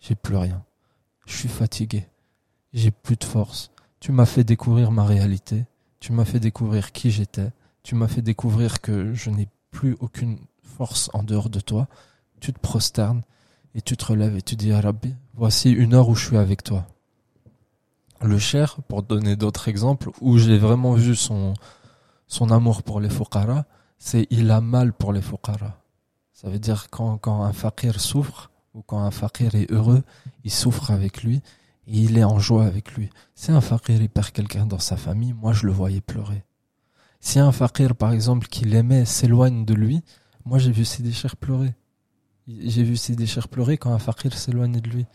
[0.00, 0.62] j'ai plus rien.
[1.26, 2.06] Je suis fatigué.
[2.72, 3.70] J'ai plus de force.
[4.00, 5.64] Tu m'as fait découvrir ma réalité.
[5.98, 7.50] Tu m'as fait découvrir qui j'étais.
[7.82, 11.88] Tu m'as fait découvrir que je n'ai plus aucune force en dehors de toi.
[12.40, 13.22] Tu te prosternes
[13.74, 16.36] et tu te relèves et tu dis, Ya Rabbi, voici une heure où je suis
[16.36, 16.86] avec toi
[18.26, 21.54] le cher, pour donner d'autres exemples, où j'ai vraiment vu son,
[22.26, 23.64] son amour pour les fuqara,
[23.98, 25.80] c'est il a mal pour les fuqara.
[26.32, 30.02] Ça veut dire quand, quand un fakir souffre, ou quand un fakir est heureux,
[30.42, 31.42] il souffre avec lui,
[31.86, 33.10] et il est en joie avec lui.
[33.34, 36.44] Si un fakir perd quelqu'un dans sa famille, moi je le voyais pleurer.
[37.20, 40.02] Si un fakir, par exemple, qu'il aimait s'éloigne de lui,
[40.44, 41.74] moi j'ai vu Sidi Cher pleurer.
[42.46, 45.06] J'ai vu Sidi Cher pleurer quand un fakir s'éloigne de lui.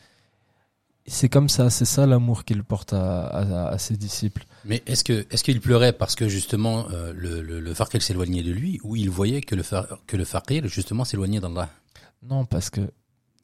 [1.10, 4.46] C'est comme ça, c'est ça l'amour qu'il porte à, à, à, ses disciples.
[4.64, 8.80] Mais est-ce que est-ce qu'il pleurait parce que justement euh, le, le, s'éloignait de lui
[8.84, 9.64] ou il voyait que le
[10.06, 11.70] que le fakir justement s'éloignait d'Allah?
[12.22, 12.82] Non, parce que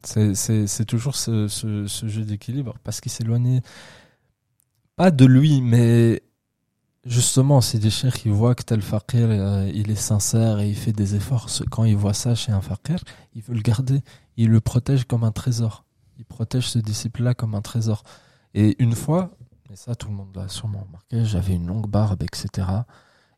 [0.04, 3.62] c'est toujours ce, ce, ce jeu d'équilibre, parce qu'il s'éloignait
[4.96, 6.22] pas de lui, mais
[7.06, 10.76] justement, c'est des chers qui voient que tel fakir, euh, il est sincère et il
[10.76, 11.50] fait des efforts.
[11.72, 13.00] Quand il voit ça chez un fakir,
[13.34, 14.02] il veut le garder,
[14.38, 15.86] il le protège comme un trésor
[16.18, 18.04] il protège ce disciple-là comme un trésor.
[18.54, 19.32] Et une fois,
[19.72, 22.68] et ça tout le monde l'a sûrement remarqué, j'avais une longue barbe, etc.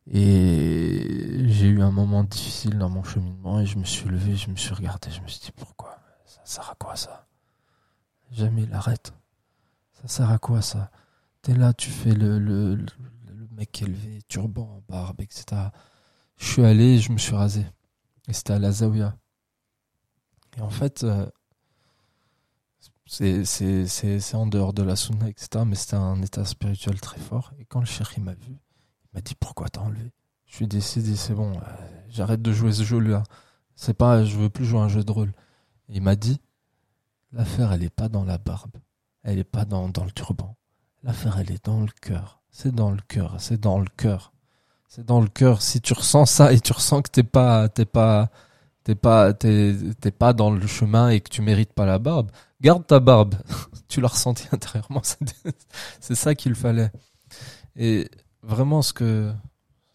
[0.10, 4.50] Et j'ai eu un moment difficile dans mon cheminement et je me suis levé, je
[4.50, 5.98] me suis regardé, je me suis dit pourquoi?
[6.26, 7.28] Ça sert à quoi ça?
[8.32, 9.14] Jamil, arrête.
[9.94, 10.92] Ça sert à quoi ça?
[11.42, 12.86] T'es là, tu fais le, le, le,
[13.28, 15.46] le mec élevé, turban, barbe, etc.
[16.38, 17.66] Je suis allé, je me suis rasé.
[18.28, 19.16] Et c'était à la Zawiya.
[20.58, 21.26] Et en fait, euh,
[23.08, 25.64] c'est en dehors de la sunna, etc.
[25.66, 27.54] Mais c'était un état spirituel très fort.
[27.60, 30.12] Et quand le il m'a vu, il m'a dit pourquoi t'as enlevé?
[30.46, 31.62] Je suis décidé, c'est bon, euh,
[32.10, 33.24] j'arrête de jouer ce jeu-là.
[33.76, 35.32] C'est pas, je veux plus jouer un jeu de rôle.
[35.90, 36.42] Il m'a dit,
[37.32, 38.78] l'affaire elle est pas dans la barbe,
[39.24, 40.56] elle est pas dans, dans le turban.
[41.04, 42.42] L'affaire elle est dans le cœur.
[42.50, 44.34] C'est dans le cœur, c'est dans le cœur.
[44.88, 45.62] C'est dans le cœur.
[45.62, 48.30] Si tu ressens ça et tu ressens que t'es pas, t'es pas,
[48.88, 49.76] t'es pas, t'es,
[50.18, 53.36] pas dans le chemin et que tu mérites pas la barbe, garde ta barbe.
[53.90, 55.02] tu l'as ressenti intérieurement.
[55.04, 55.20] C'est,
[56.00, 56.90] c'est ça qu'il fallait.
[57.76, 58.10] Et
[58.44, 59.34] vraiment, ce que,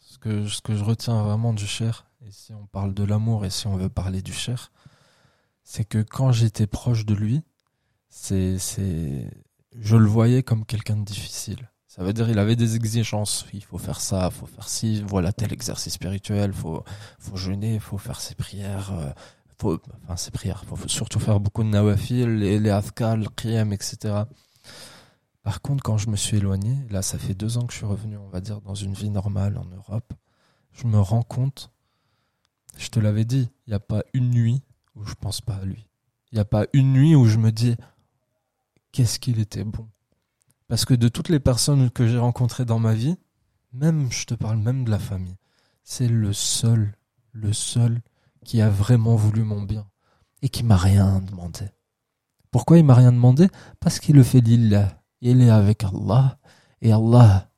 [0.01, 3.47] ce que, ce que je retiens vraiment du cher, et si on parle de l'amour
[3.47, 4.73] et si on veut parler du cher,
[5.65, 7.41] c'est que quand j'étais proche de lui,
[8.11, 9.27] c'est, c'est,
[9.75, 11.71] je le voyais comme quelqu'un de difficile.
[11.95, 13.45] Ça veut dire il avait des exigences.
[13.53, 16.83] Il faut faire ça, faut faire ci, voilà tel exercice spirituel, faut,
[17.19, 19.11] faut jeûner, faut faire ses prières, euh,
[19.59, 23.75] faut, enfin ses prières, faut surtout faire beaucoup de nawafil, les, les adhkar, le qiyam,
[23.75, 24.23] etc.
[25.43, 27.87] Par contre, quand je me suis éloigné, là ça fait deux ans que je suis
[27.87, 30.15] revenu, on va dire, dans une vie normale en Europe,
[30.73, 31.71] je me rends compte,
[32.79, 34.63] je te l'avais dit, il n'y a pas une nuit
[34.95, 35.91] où je pense pas à lui.
[36.31, 37.77] Il n'y a pas une nuit où je me dis
[38.93, 39.91] qu'est-ce qu'il était bon.
[40.69, 43.17] Parce que de toutes les personnes que j'ai rencontrées dans ma vie,
[43.73, 45.37] même, je te parle même de la famille,
[45.83, 46.97] c'est le seul,
[47.33, 48.01] le seul
[48.45, 49.87] qui a vraiment voulu mon bien
[50.43, 51.69] et qui m'a rien demandé.
[52.51, 53.49] Pourquoi il m'a rien demandé?
[53.81, 55.01] Parce qu'il le fait lillah.
[55.21, 56.39] Il est avec Allah
[56.81, 57.51] et Allah,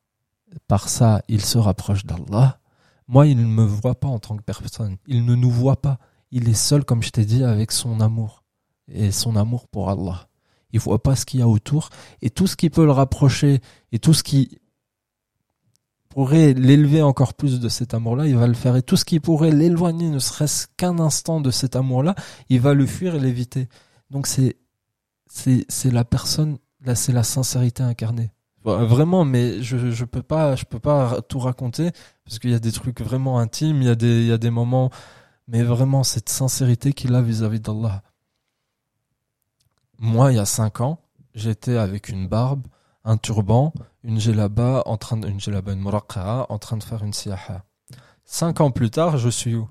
[0.68, 2.60] par ça, il se rapproche d'Allah.
[3.08, 4.96] Moi, il ne me voit pas en tant que personne.
[5.06, 5.98] Il ne nous voit pas.
[6.30, 8.44] Il est seul, comme je t'ai dit, avec son amour
[8.88, 10.28] et son amour pour Allah.
[10.74, 11.88] Il voit pas ce qu'il y a autour
[12.20, 13.60] et tout ce qui peut le rapprocher
[13.92, 14.58] et tout ce qui
[16.08, 19.20] pourrait l'élever encore plus de cet amour-là, il va le faire et tout ce qui
[19.20, 22.16] pourrait l'éloigner, ne serait-ce qu'un instant de cet amour-là,
[22.48, 23.68] il va le fuir et l'éviter.
[24.10, 24.56] Donc c'est
[25.28, 28.32] c'est c'est la personne là, c'est la sincérité incarnée.
[28.64, 31.92] Vraiment, mais je je peux pas je peux pas tout raconter
[32.24, 34.38] parce qu'il y a des trucs vraiment intimes, il y a des il y a
[34.38, 34.90] des moments,
[35.46, 38.02] mais vraiment cette sincérité qu'il a vis-à-vis d'Allah.
[39.98, 41.00] Moi, il y a cinq ans,
[41.34, 42.66] j'étais avec une barbe,
[43.04, 47.04] un turban, une djellaba, en train de, une djellaba, une muraqqa, en train de faire
[47.04, 47.64] une siyaha.
[48.24, 49.68] Cinq ans plus tard, je suis où?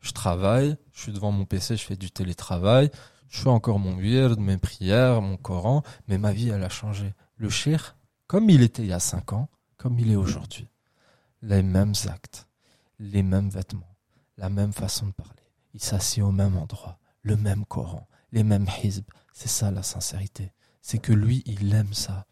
[0.00, 2.90] Je travaille, je suis devant mon PC, je fais du télétravail,
[3.28, 7.14] je fais encore mon wird, mes prières, mon Coran, mais ma vie, elle a changé.
[7.36, 7.96] Le shir,
[8.26, 10.68] comme il était il y a cinq ans, comme il est aujourd'hui,
[11.42, 12.48] les mêmes actes,
[12.98, 13.96] les mêmes vêtements,
[14.36, 15.42] la même façon de parler.
[15.74, 19.04] Il s'assied au même endroit, le même Coran, les mêmes hizb.
[19.32, 20.52] C'est ça la sincérité.
[20.82, 22.26] C'est que lui, il aime ça.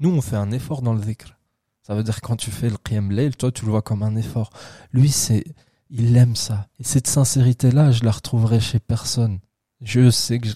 [0.00, 1.36] Nous, on fait un effort dans le dhikr.
[1.82, 4.16] Ça veut dire quand tu fais le qiyam layl, toi, tu le vois comme un
[4.16, 4.50] effort.
[4.92, 5.44] Lui, c'est,
[5.90, 6.68] il aime ça.
[6.78, 9.40] Et cette sincérité-là, je la retrouverai chez personne.
[9.80, 10.48] Je sais que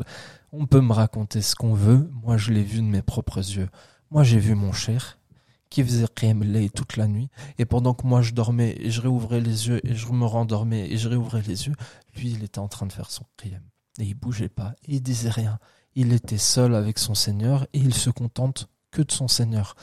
[0.53, 2.09] on peut me raconter ce qu'on veut.
[2.23, 3.69] Moi, je l'ai vu de mes propres yeux.
[4.11, 5.19] Moi, j'ai vu mon cher
[5.69, 7.29] qui faisait qiyam layl toute la nuit.
[7.59, 10.89] Et pendant que moi, je dormais et je réouvrais les yeux et je me rendormais
[10.91, 11.75] et je réouvrais les yeux,
[12.17, 13.63] lui, il était en train de faire son qiyam.
[13.99, 14.75] Et il bougeait pas.
[14.87, 15.59] Et il disait rien.
[15.99, 19.75] Il était seul avec son Seigneur et il se contente que de son Seigneur.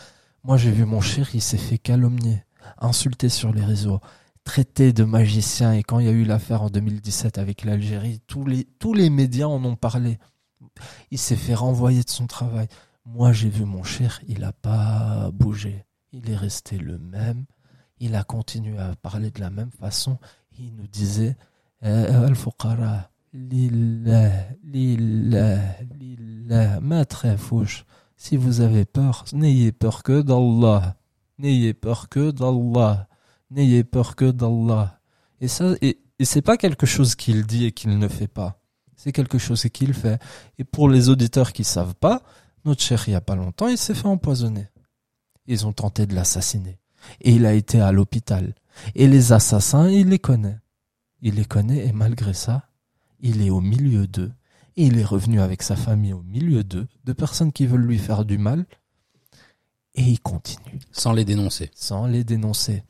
[0.43, 2.43] Moi, j'ai vu mon cher, il s'est fait calomnier,
[2.77, 3.99] insulter sur les réseaux,
[4.43, 5.73] traité de magicien.
[5.73, 9.09] Et quand il y a eu l'affaire en 2017 avec l'Algérie, tous les, tous les
[9.09, 10.19] médias en ont parlé.
[11.09, 12.67] Il s'est fait renvoyer de son travail.
[13.05, 15.83] Moi, j'ai vu mon cher, il n'a pas bougé.
[16.11, 17.45] Il est resté le même.
[17.97, 20.19] Il a continué à parler de la même façon.
[20.59, 21.35] Il nous disait,
[21.81, 24.31] eh, Al-Fuqara, lillah,
[24.63, 25.59] lillah,
[25.99, 27.85] lillah, ma très fouche.
[28.15, 30.95] Si vous avez peur, n'ayez peur que d'Allah.
[31.39, 33.07] N'ayez peur que d'Allah.
[33.49, 34.99] N'ayez peur que d'Allah.
[35.41, 38.61] Et ça, et, et c'est pas quelque chose qu'il dit et qu'il ne fait pas.
[38.95, 40.21] C'est quelque chose qu'il fait.
[40.57, 42.23] Et pour les auditeurs qui savent pas,
[42.63, 44.69] notre cher, il y a pas longtemps, il s'est fait empoisonner.
[45.47, 46.79] Ils ont tenté de l'assassiner.
[47.19, 48.55] Et il a été à l'hôpital.
[48.95, 50.59] Et les assassins, il les connaît.
[51.21, 52.67] Il les connaît et malgré ça,
[53.23, 54.31] il est au milieu d'eux.
[54.77, 57.97] Et il est revenu avec sa famille au milieu d'eux, de personnes qui veulent lui
[57.99, 58.65] faire du mal.
[59.95, 61.69] Et il continue, Sans les dénoncer.
[61.75, 62.83] sans les dénoncer.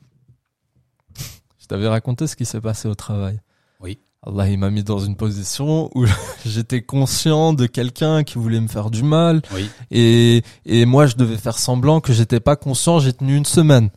[1.58, 3.40] Je t'avais raconté ce qui s'est passé au travail.
[3.80, 3.98] Oui.
[4.26, 6.06] Allah, il m'a mis dans une position où
[6.46, 9.42] j'étais conscient de quelqu'un qui voulait me faire du mal.
[9.54, 9.68] Oui.
[9.90, 12.98] Et, et moi, je devais faire semblant que j'étais pas conscient.
[13.00, 13.90] J'ai tenu une semaine.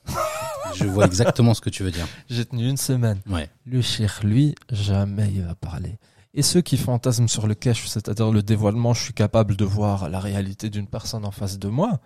[0.76, 2.08] Je vois exactement ce que tu veux dire.
[2.30, 3.20] J'ai tenu une semaine.
[3.30, 3.50] Ouais.
[3.66, 5.98] Le cheikh, lui, jamais il va parler.
[6.38, 10.08] Et ceux qui fantasment sur le cache, c'est-à-dire le dévoilement, je suis capable de voir
[10.08, 12.00] la réalité d'une personne en face de moi.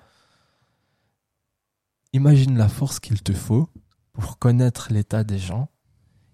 [2.14, 3.68] Imagine la force qu'il te faut
[4.14, 5.68] pour connaître l'état des gens.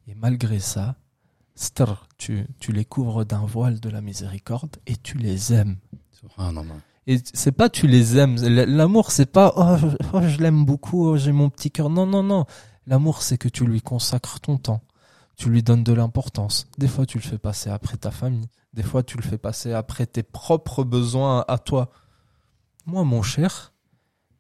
[0.06, 0.96] Et malgré ça,
[2.20, 5.78] tu, tu les couvres d'un voile de la miséricorde et tu les aimes.
[6.12, 6.76] Subhanallah.
[7.08, 8.36] Et c'est pas tu les aimes.
[8.36, 11.90] L'amour, c'est pas oh, je, oh, je l'aime beaucoup, oh, j'ai mon petit cœur.
[11.90, 12.46] Non, non, non.
[12.86, 14.84] L'amour, c'est que tu lui consacres ton temps.
[15.38, 16.68] Tu lui donnes de l'importance.
[16.78, 18.50] Des fois, tu le fais passer après ta famille.
[18.74, 21.92] Des fois, tu le fais passer après tes propres besoins à toi.
[22.86, 23.74] Moi, mon cher,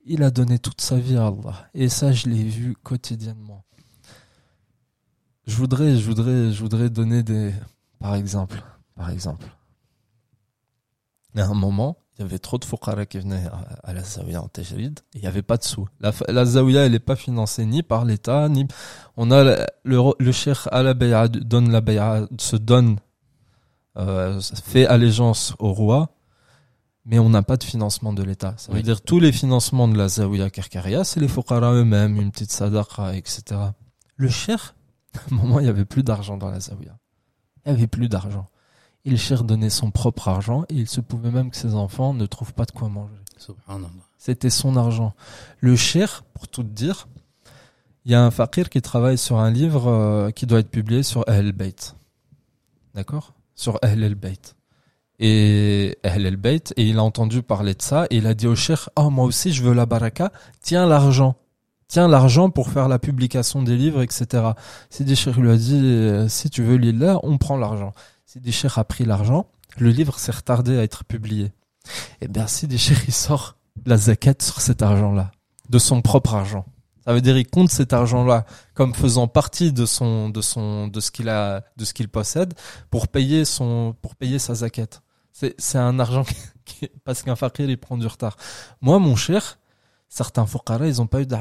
[0.06, 1.70] il a donné toute sa vie à Allah.
[1.74, 3.64] Et ça, je l'ai vu quotidiennement.
[5.46, 7.54] Je voudrais, je voudrais, je voudrais donner des,
[8.00, 8.62] par exemple,
[8.96, 9.48] par exemple.
[11.36, 13.46] Un moment, il y avait trop de fuqara qui venaient
[13.84, 15.88] à, la Zawiya en Tajrid, et il n'y avait pas de sous.
[16.00, 18.68] La, la Zawiya, elle n'est pas financée ni par l'État, ni,
[19.18, 22.98] on a le, le, le cheikh à la bay'a, donne la bay'a, se donne,
[23.98, 26.10] euh, fait allégeance au roi,
[27.06, 28.56] mais on n'a pas de financement de l'État.
[28.58, 28.84] Ça veut Oui.
[28.84, 33.16] dire tous les financements de la Zawiya Karkaria, c'est les fuqara eux-mêmes, une petite sadaqa,
[33.16, 33.44] etc.
[34.16, 34.60] Le cheikh,
[35.16, 36.98] à un moment, il n'y avait plus d'argent dans la Zawiya.
[37.66, 38.48] Il n'y avait plus d'argent.
[39.12, 42.26] Le cheikh donnait son propre argent et il se pouvait même que ses enfants ne
[42.26, 43.16] trouvent pas de quoi manger.
[44.18, 45.14] C'était son argent.
[45.60, 47.08] Le cheikh, pour tout dire,
[48.06, 51.04] il y a un fakir qui travaille sur un livre euh, qui doit être publié
[51.04, 51.96] sur Ahl Bayt.
[52.96, 53.34] D'accord?
[53.54, 54.56] Sur Ahl el Bayt.
[55.20, 58.48] Et Ahl el Bayt, et il a entendu parler de ça, et il a dit
[58.48, 61.36] au cheikh, oh, moi aussi je veux la baraka, tiens l'argent.
[61.88, 64.52] Tiens l'argent pour faire la publication des livres, etc.
[64.90, 67.94] Sidi Cheikh lui a dit, euh, si tu veux l'île on prend l'argent.
[68.28, 71.54] Sidi Cheikh a pris l'argent, le livre s'est retardé à être publié.
[72.20, 75.32] Et bien Sidi Cheikh, il sort la zakat sur cet argent-là,
[75.70, 76.66] de son propre argent.
[77.06, 81.00] Ça veut dire il compte cet argent-là comme faisant partie de son de son de
[81.00, 82.54] ce qu'il a de ce qu'il possède
[82.90, 85.00] pour payer son pour payer sa zakat.
[85.32, 86.26] C'est c'est un argent
[86.66, 88.36] qui, parce qu'un fakir il prend du retard.
[88.82, 89.58] Moi mon cher,
[90.10, 91.38] certains fuqara ils ont pas eu de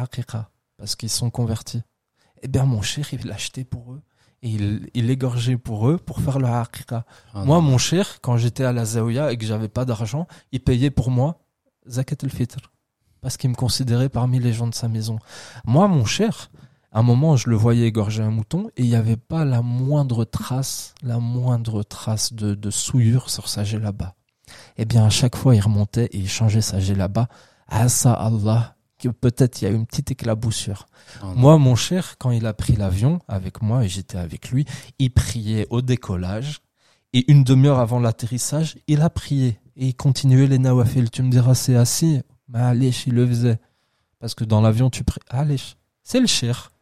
[0.77, 1.83] parce qu'ils sont convertis.
[2.43, 4.03] Eh bien mon cher il l'a acheté pour eux
[4.47, 7.05] et il il l'égorgeait pour eux pour faire le haqiqa.
[7.35, 10.91] Moi, mon cher, quand j'étais à la Zawiya et que j'avais pas d'argent, il payait
[10.91, 11.41] pour moi
[11.89, 12.73] Zakat al-Fitr.
[13.21, 15.19] Parce qu'il me considérait parmi les gens de sa maison.
[15.65, 16.51] Moi, mon cher,
[16.93, 19.63] à un moment, je le voyais égorger un mouton et il n'y avait pas la
[19.63, 24.15] moindre trace, la moindre trace de, de souillure sur sa là-bas.
[24.77, 27.29] Eh bien, à chaque fois, il remontait et il changeait sa là-bas.
[27.89, 30.87] Ça, Allah, que peut-être il y a une petite éclaboussure.
[31.15, 31.41] Subhanallah.
[31.41, 34.65] Moi, mon cher, quand il a pris l'avion avec moi et j'étais avec lui,
[34.99, 36.61] il priait au décollage
[37.13, 41.11] et une demi-heure avant l'atterrissage, il a prié et il continuait les nawafil.
[41.11, 42.21] Tu me diras, c'est assis.
[42.49, 43.59] Mais allez, il le faisait.
[44.19, 45.21] Parce que dans l'avion, tu pries.
[45.29, 45.57] Allez,
[46.03, 46.73] c'est le cher.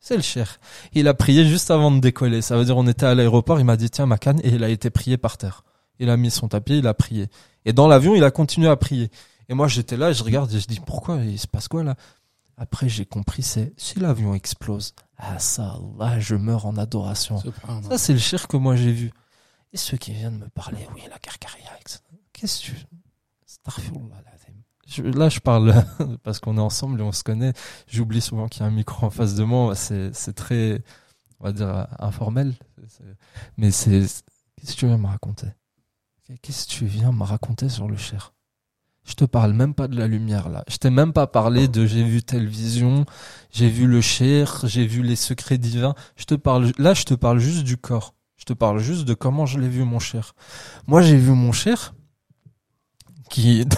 [0.00, 0.60] C'est le cher.
[0.92, 2.42] Il a prié juste avant de décoller.
[2.42, 4.62] Ça veut dire, on était à l'aéroport, il m'a dit, tiens, ma canne, et il
[4.62, 5.64] a été prié par terre.
[5.98, 7.28] Il a mis son tapis, il a prié.
[7.64, 9.10] Et dans l'avion, il a continué à prier.
[9.48, 11.96] Et moi, j'étais là, je regarde et je dis, pourquoi il se passe quoi là?
[12.56, 17.38] Après, j'ai compris, c'est si l'avion explose, ah ça, là, je meurs en adoration.
[17.90, 19.12] Ça, c'est le cher que moi j'ai vu.
[19.72, 22.00] Et ceux qui viennent me parler, oui, la carcaria, etc.
[22.32, 22.86] Qu'est-ce que tu...
[24.24, 24.54] L'azim.
[24.86, 25.74] Je- Là, je parle
[26.22, 27.52] parce qu'on est ensemble et on se connaît.
[27.88, 29.74] J'oublie souvent qu'il y a un micro en face de moi.
[29.74, 30.82] C'est, c'est très,
[31.40, 32.54] on va dire, informel.
[33.58, 34.00] Mais c'est,
[34.56, 35.48] qu'est-ce que tu viens me raconter?
[36.42, 38.32] Qu'est-ce que tu viens me raconter sur le cher?
[39.06, 40.64] Je te parle même pas de la lumière là.
[40.68, 43.06] Je t'ai même pas parlé de j'ai vu telle vision,
[43.52, 45.94] j'ai vu le cher, j'ai vu les secrets divins.
[46.16, 48.14] Je te parle là, je te parle juste du corps.
[48.36, 50.34] Je te parle juste de comment je l'ai vu mon cher.
[50.86, 51.94] Moi, j'ai vu mon cher
[53.30, 53.64] qui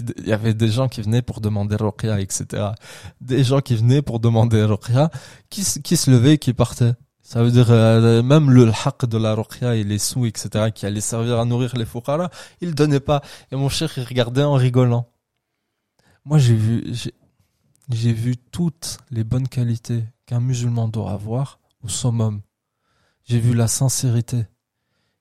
[0.00, 2.70] il y avait des gens qui venaient pour demander Ruqya, etc.
[3.20, 5.10] Des gens qui venaient pour demander Ruqya,
[5.50, 6.94] qui, qui se levaient et qui partaient.
[7.22, 10.86] Ça veut dire, euh, même le haq de la Ruqya et les sous, etc., qui
[10.86, 12.30] allaient servir à nourrir les fuqara,
[12.60, 13.22] ils le donnaient pas.
[13.52, 15.08] Et mon cher, il regardait en rigolant.
[16.24, 16.92] Moi, j'ai vu,
[17.88, 22.42] j'ai, vu toutes les bonnes qualités qu'un musulman doit avoir au summum.
[23.24, 24.46] J'ai vu la sincérité.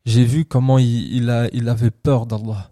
[0.05, 2.71] J'ai vu comment il, il a, il avait peur d'Allah.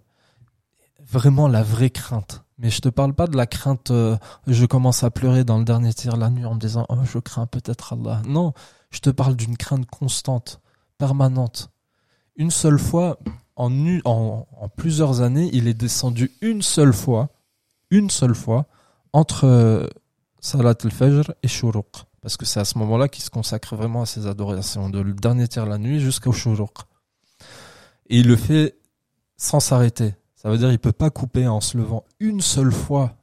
[1.12, 2.43] Vraiment la vraie crainte.
[2.60, 5.64] Mais je te parle pas de la crainte, euh, je commence à pleurer dans le
[5.64, 8.22] dernier tir la nuit en me disant, oh, je crains peut-être Allah.
[8.28, 8.53] Non,
[8.90, 10.62] je te parle d'une crainte constante,
[10.98, 11.70] permanente.
[12.36, 13.20] Une seule fois,
[13.56, 17.30] en, plusieurs années, il est descendu une seule fois,
[17.92, 18.66] une seule fois,
[19.14, 19.88] entre euh,
[20.40, 22.06] Salat al-Fajr et Shuruq.
[22.22, 25.14] Parce que c'est à ce moment-là qu'il se consacre vraiment à ses adorations, de le
[25.14, 26.72] dernier tiers la nuit jusqu'au Shuruq.
[28.10, 28.78] Et il le fait
[29.38, 30.16] sans s'arrêter.
[30.36, 33.16] Ça veut dire qu'il peut pas couper en se levant une seule fois.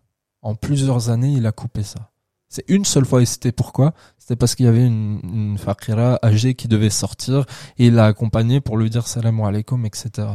[0.43, 2.11] En plusieurs années, il a coupé ça.
[2.49, 3.95] C'est une seule fois et c'était pourquoi?
[4.27, 7.47] C'était parce qu'il y avait une, une fakira âgée qui devait sortir
[7.79, 10.27] et il l'a accompagné pour lui dire salam alaikum, etc.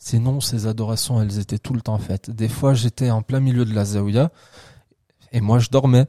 [0.00, 2.30] Sinon, ces adorations, elles étaient tout le temps faites.
[2.30, 4.32] Des fois, j'étais en plein milieu de la zaouia
[5.30, 6.06] et moi, je dormais.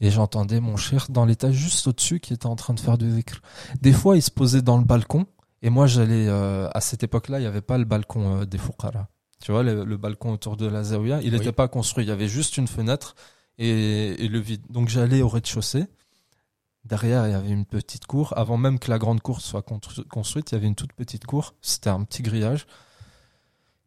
[0.00, 3.10] Et j'entendais mon cher dans l'étage juste au-dessus qui était en train de faire du
[3.10, 3.40] zikr.
[3.82, 5.26] Des fois, il se posait dans le balcon
[5.62, 6.28] et moi, j'allais...
[6.28, 9.08] euh, à cette époque-là, il n'y avait pas le balcon euh, des Fouqara.
[9.42, 11.38] Tu vois, le, le balcon autour de la zaouia, il Oui.
[11.40, 12.04] n'était pas construit.
[12.04, 13.16] Il y avait juste une fenêtre
[13.58, 14.62] et, et le vide.
[14.70, 15.86] Donc, j'allais au rez-de-chaussée.
[16.84, 18.32] Derrière, il y avait une petite cour.
[18.36, 21.24] Avant même que la grande cour soit constru- construite, il y avait une toute petite
[21.24, 21.54] cour.
[21.62, 22.66] C'était un petit grillage.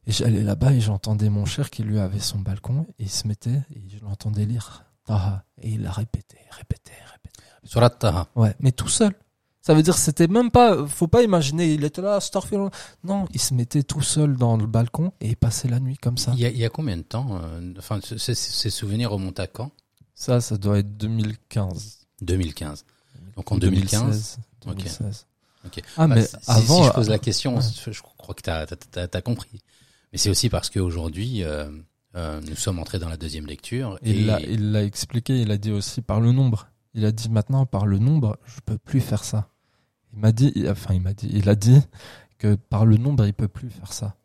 [0.08, 3.28] Et j'allais là-bas et j'entendais mon cher qui lui avait son balcon et il se
[3.28, 4.84] mettait et je l'entendais lire.
[5.06, 5.44] Taha.
[5.62, 7.44] Et il a répété, répété, répété.
[7.64, 8.28] Surat Taha.
[8.36, 9.14] Ouais, mais tout seul.
[9.62, 12.72] Ça veut dire que c'était même pas, faut pas imaginer, il était là, Astaghfirullah.
[13.04, 16.18] Non, il se mettait tout seul dans le balcon et il passait la nuit comme
[16.18, 16.32] ça.
[16.34, 19.12] Il y a, il y a combien de temps euh, Enfin, ce- ce- ces souvenirs
[19.12, 19.72] remontent à quand?
[20.16, 21.97] Ça, ça doit être 2015.
[22.22, 22.86] 2015.
[23.36, 24.40] Donc en 2015.
[24.66, 25.00] 2016.
[25.02, 25.26] 2016.
[25.66, 25.82] Ok.
[25.98, 26.84] Ah, Bah, mais si, si avant.
[26.84, 27.64] je pose la question, ouais.
[27.92, 29.62] je crois que tu as, compris.
[30.12, 31.70] Mais c'est aussi parce qu'aujourd'hui, euh,
[32.16, 34.00] euh, nous sommes entrés dans la deuxième lecture.
[34.02, 36.68] Il et l'a, il l'a expliqué, il a dit aussi par le nombre.
[36.94, 39.50] Il a dit maintenant par le nombre, je peux plus faire ça.
[40.14, 41.80] Il m'a dit, enfin il m'a dit, il a dit
[42.40, 44.16] que par le nombre, il peut plus faire ça.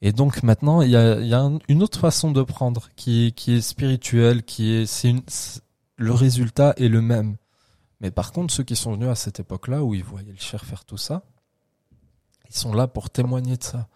[0.00, 2.88] Et donc maintenant, il y a, il y a un- une autre façon de prendre
[2.96, 5.22] qui est, qui est spirituelle, qui est, c'est une,
[5.98, 7.36] le résultat est le même.
[8.00, 10.64] Mais par contre, ceux qui sont venus à cette époque-là où ils voyaient le cher
[10.64, 11.22] faire tout ça,
[12.48, 13.88] ils sont là pour témoigner de ça.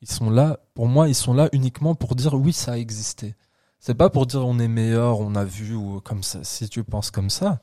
[0.00, 3.36] Ils sont là, pour moi, ils sont là uniquement pour dire oui, ça a existé.
[3.78, 6.42] C'est pas pour dire on est meilleur, on a vu ou comme ça.
[6.42, 7.60] Si tu penses comme ça,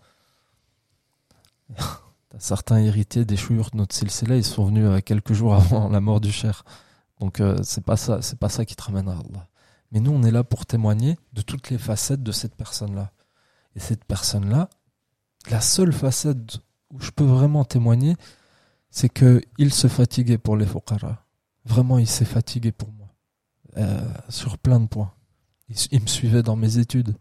[2.38, 6.00] certains héritiers des chouïrs de notre silsila, ils sont venus euh, quelques jours avant la
[6.00, 6.64] mort du cher.
[7.20, 9.48] Donc euh, c'est pas ça, c'est pas ça qui te ramène à Allah.
[9.92, 13.12] Mais nous, on est là pour témoigner de toutes les facettes de cette personne-là.
[13.78, 14.70] Et cette personne-là,
[15.50, 16.58] la seule facette
[16.92, 18.16] où je peux vraiment témoigner,
[18.90, 21.24] c'est que il se fatiguait pour les fuqara.
[21.64, 23.08] Vraiment, il s'est fatigué pour moi.
[23.78, 25.14] Euh, sur plein de points.
[25.92, 27.16] Il, me suivait dans mes études.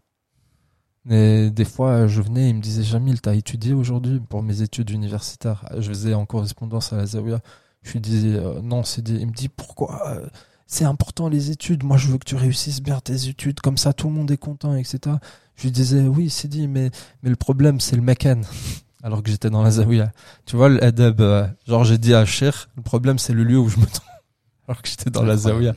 [1.09, 4.89] Et des fois, je venais, il me disait Jamil, t'as étudié aujourd'hui pour mes études
[4.89, 7.41] universitaires Je faisais en correspondance à la Zawiya.
[7.83, 9.07] Je lui disais euh, non, c'est.
[9.07, 10.27] Il me dit pourquoi euh,
[10.65, 11.83] C'est important les études.
[11.83, 13.59] Moi, je veux que tu réussisses bien tes études.
[13.59, 15.17] Comme ça, tout le monde est content, etc.
[15.57, 16.91] Je lui disais oui, c'est dit, mais
[17.23, 18.41] mais le problème, c'est le mécan.
[19.03, 20.11] Alors que j'étais dans la Zawiya.
[20.45, 23.69] Tu vois, l'adab, euh, genre j'ai dit à Cher, le problème, c'est le lieu où
[23.69, 24.07] je me trouve.
[24.67, 25.75] Alors que j'étais dans la Zawiya.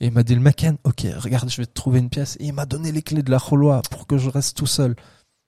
[0.00, 2.36] Et il m'a dit le mécan, ok, regarde, je vais te trouver une pièce.
[2.40, 4.96] Et il m'a donné les clés de la kholoa pour que je reste tout seul.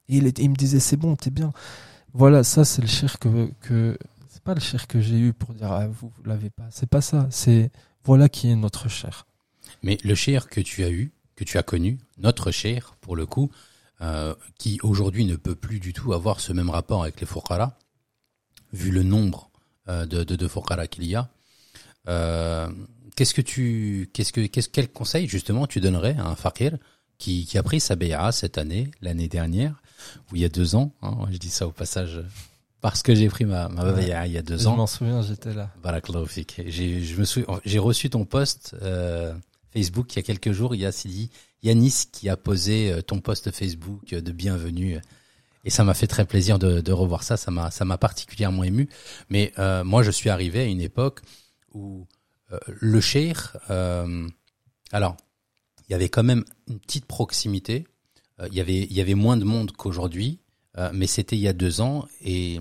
[0.09, 1.53] Et il, il me disait, c'est bon, t'es bien.
[2.13, 3.99] Voilà, ça, c'est le cher que, que,
[4.29, 6.69] c'est pas le cher que j'ai eu pour dire, ah, vous, vous l'avez pas.
[6.71, 7.27] C'est pas ça.
[7.31, 7.71] C'est,
[8.05, 9.27] voilà qui est notre cher.
[9.83, 13.27] Mais le cher que tu as eu, que tu as connu, notre cher, pour le
[13.27, 13.51] coup,
[14.01, 17.77] euh, qui aujourd'hui ne peut plus du tout avoir ce même rapport avec les Fouqara,
[18.73, 19.51] vu le nombre
[19.89, 21.29] euh, de, de, qu'il y a,
[22.09, 22.69] euh,
[23.17, 26.77] qu'est-ce que tu, qu'est-ce que, qu'est-ce, quel conseil justement tu donnerais à un fakir
[27.19, 29.81] qui, qui a pris sa béa cette année, l'année dernière,
[30.31, 32.21] ou il y a deux ans, hein, je dis ça au passage
[32.81, 34.05] parce que j'ai pris ma, ma Ouais.
[34.27, 34.77] il y a deux Je ans.
[34.77, 35.71] m'en souviens, j'étais là.
[35.83, 36.27] Barakallahu.
[36.67, 37.25] J'ai, je me
[37.65, 39.33] j'ai reçu ton post euh,
[39.75, 40.75] Facebook il y a quelques jours.
[40.75, 41.31] Il y a Sidi
[41.63, 45.01] Yanis qui a posé euh, ton post Facebook de bienvenue.
[45.65, 47.37] Et ça m'a fait très plaisir de, revoir ça.
[47.37, 48.89] Ça m'a, ça m'a particulièrement ému.
[49.31, 51.23] Mais euh, moi, je suis arrivé à une époque
[51.73, 52.07] où
[52.53, 53.57] euh, le cher,
[54.93, 55.17] alors,
[55.89, 57.87] il y avait quand même une petite proximité.
[58.47, 60.41] Il y avait, il y avait moins de monde qu'aujourd'hui,
[60.93, 62.61] mais c'était il y a deux ans et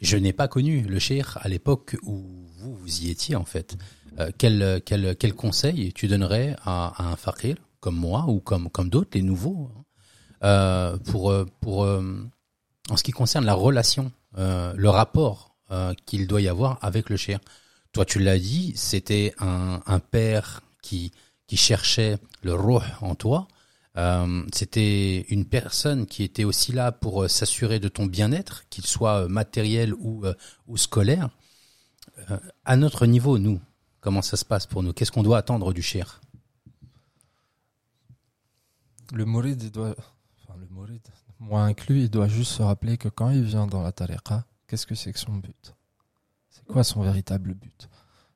[0.00, 3.76] je n'ai pas connu le cher à l'époque où vous, vous y étiez en fait.
[4.20, 8.90] Euh, quel, quel, quel conseil tu donnerais à, un fakir comme moi ou comme, comme
[8.90, 9.84] d'autres, les nouveaux, hein,
[10.44, 15.56] euh, pour, euh, pour en ce qui concerne la relation, le rapport
[16.06, 17.38] qu'il doit y avoir avec le cher
[17.92, 21.12] Toi, tu l'as dit, c'était un, un père qui,
[21.46, 23.46] qui cherchait le roh en toi.
[24.52, 29.94] C'était une personne qui était aussi là pour s'assurer de ton bien-être, qu'il soit matériel
[29.94, 30.24] ou,
[30.66, 31.28] ou scolaire.
[32.64, 33.60] À notre niveau, nous,
[34.00, 34.92] comment ça se passe pour nous?
[34.92, 36.20] Qu'est-ce qu'on doit attendre du cher?
[39.12, 39.94] Le Mourid, il doit,
[40.44, 41.02] enfin, le Mourid,
[41.40, 44.86] moi inclus, il doit juste se rappeler que quand il vient dans la tariqa, qu'est-ce
[44.86, 45.74] que c'est que son but?
[46.48, 47.88] C'est quoi son véritable but?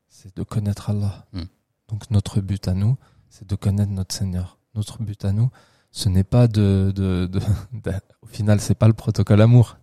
[0.09, 1.27] C'est de connaître Allah.
[1.33, 1.45] Hmm.
[1.89, 2.97] Donc notre but à nous,
[3.29, 4.59] c'est de connaître notre Seigneur.
[4.75, 5.51] Notre but à nous,
[5.93, 7.39] ce n'est pas de, de, de,
[7.73, 7.93] de-
[8.23, 9.77] au final, c'est pas le protocole amour.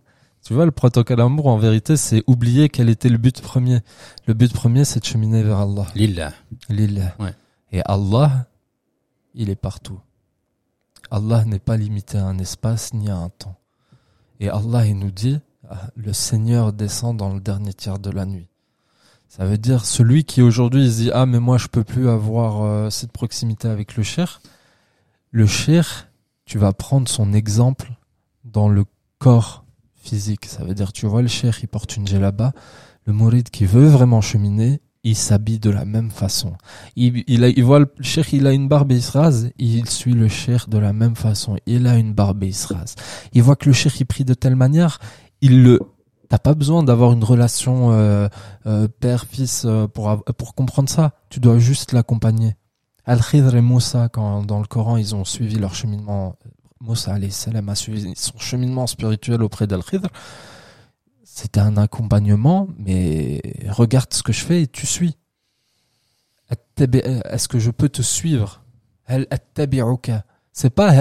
[0.44, 3.80] Tu vois, le protocole amour, en vérité, c'est oublier quel était le but premier.
[4.26, 5.86] Le but premier, c'est de cheminer vers Allah.
[5.94, 6.32] Lillah.
[6.68, 7.14] Lillah.
[7.20, 7.34] Ouais.
[7.70, 8.46] Et Allah,
[9.34, 10.00] il est partout.
[11.10, 13.56] Allah n'est pas limité à un espace ni à un temps.
[14.40, 15.38] Et Allah, il nous dit,
[15.70, 18.48] ah, le Seigneur descend dans le dernier tiers de la nuit.
[19.28, 22.62] Ça veut dire celui qui aujourd'hui se dit ah mais moi je peux plus avoir
[22.62, 24.42] euh, cette proximité avec le cher.
[25.30, 26.08] Le cher,
[26.44, 27.92] tu vas prendre son exemple
[28.44, 28.84] dans le
[29.18, 29.61] corps
[30.02, 30.46] physique.
[30.46, 32.52] Ça veut dire tu vois le cher, il porte une là-bas.
[33.06, 36.52] Le mouride qui veut vraiment cheminer, il s'habille de la même façon.
[36.94, 39.50] Il, il, a, il voit le cher, il a une barbe et il se rase,
[39.58, 41.56] il suit le cher de la même façon.
[41.66, 42.94] Il a une barbe et il se rase.
[43.32, 44.98] Il voit que le cher il prie de telle manière,
[45.40, 45.80] il le
[46.32, 48.26] T'as pas besoin d'avoir une relation euh,
[48.64, 51.12] euh, père-fils euh, pour pour comprendre ça.
[51.28, 52.56] Tu dois juste l'accompagner.
[53.04, 56.36] Al-Khidr et Moussa, quand dans le Coran ils ont suivi leur cheminement,
[56.82, 60.08] Moussa salam a suivi son cheminement spirituel auprès d'Al-Khidr.
[61.22, 65.16] C'était un accompagnement, mais regarde ce que je fais et tu suis.
[66.76, 68.64] Est-ce que je peux te suivre?
[70.52, 70.92] C'est pas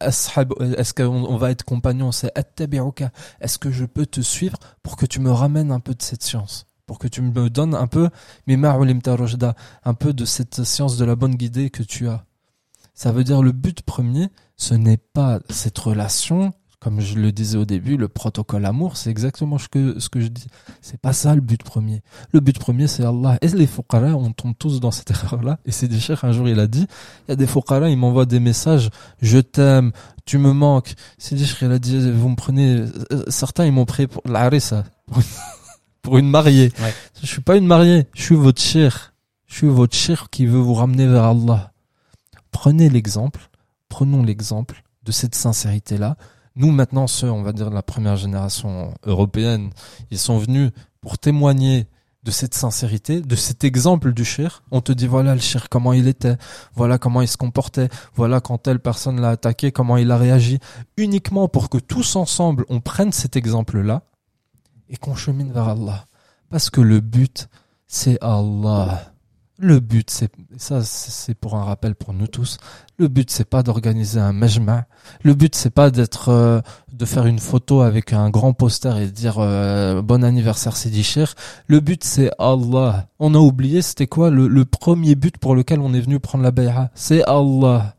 [0.00, 2.32] est-ce qu'on va être compagnon, c'est
[3.40, 6.22] Est-ce que je peux te suivre pour que tu me ramènes un peu de cette
[6.22, 6.66] science?
[6.86, 8.08] Pour que tu me donnes un peu,
[8.46, 12.24] un peu de cette science de la bonne guidée que tu as.
[12.94, 16.52] Ça veut dire le but premier, ce n'est pas cette relation
[16.84, 20.20] comme je le disais au début, le protocole amour, c'est exactement ce que, ce que
[20.20, 20.48] je dis.
[20.82, 22.02] C'est pas ça le but premier.
[22.30, 23.38] Le but premier, c'est Allah.
[23.40, 25.58] Et les fuqara, on tombe tous dans cette erreur-là.
[25.64, 26.86] Et c'est des chers, un jour, il a dit,
[27.26, 28.90] il y a des fuqara, ils m'envoient des messages,
[29.22, 29.92] je t'aime,
[30.26, 30.92] tu me manques.
[31.16, 34.84] C'est des il a dit, vous me prenez, euh, certains, ils m'ont pris pour l'arissa,
[36.02, 36.70] pour une mariée.
[37.22, 39.14] Je suis pas une mariée, je suis votre cher.
[39.46, 41.72] Je suis votre cher qui veut vous ramener vers Allah.
[42.54, 43.50] Prenez l'exemple,
[43.90, 46.16] prenons l'exemple de cette sincérité-là
[46.56, 49.70] nous, maintenant, ceux, on va dire, de la première génération européenne,
[50.12, 51.88] ils sont venus pour témoigner
[52.22, 54.62] de cette sincérité, de cet exemple du cher.
[54.70, 56.36] On te dit, voilà le cher, comment il était,
[56.74, 60.58] voilà comment il se comportait, voilà quand telle personne l'a attaqué, comment il a réagi,
[60.96, 64.02] uniquement pour que tous ensemble, on prenne cet exemple-là
[64.88, 66.06] et qu'on chemine vers Allah.
[66.50, 67.48] Parce que le but,
[67.88, 69.13] c'est Allah.
[69.58, 72.58] Le but, c'est ça, c'est pour un rappel pour nous tous.
[72.98, 74.86] Le but, c'est pas d'organiser un majma.
[75.22, 76.60] Le but, c'est pas d'être, euh,
[76.92, 81.04] de faire une photo avec un grand poster et de dire euh, bon anniversaire Sidi
[81.04, 81.34] Cher.
[81.68, 83.06] Le but, c'est Allah.
[83.20, 86.42] On a oublié, c'était quoi le, le, premier but pour lequel on est venu prendre
[86.42, 87.94] la bay'a C'est Allah.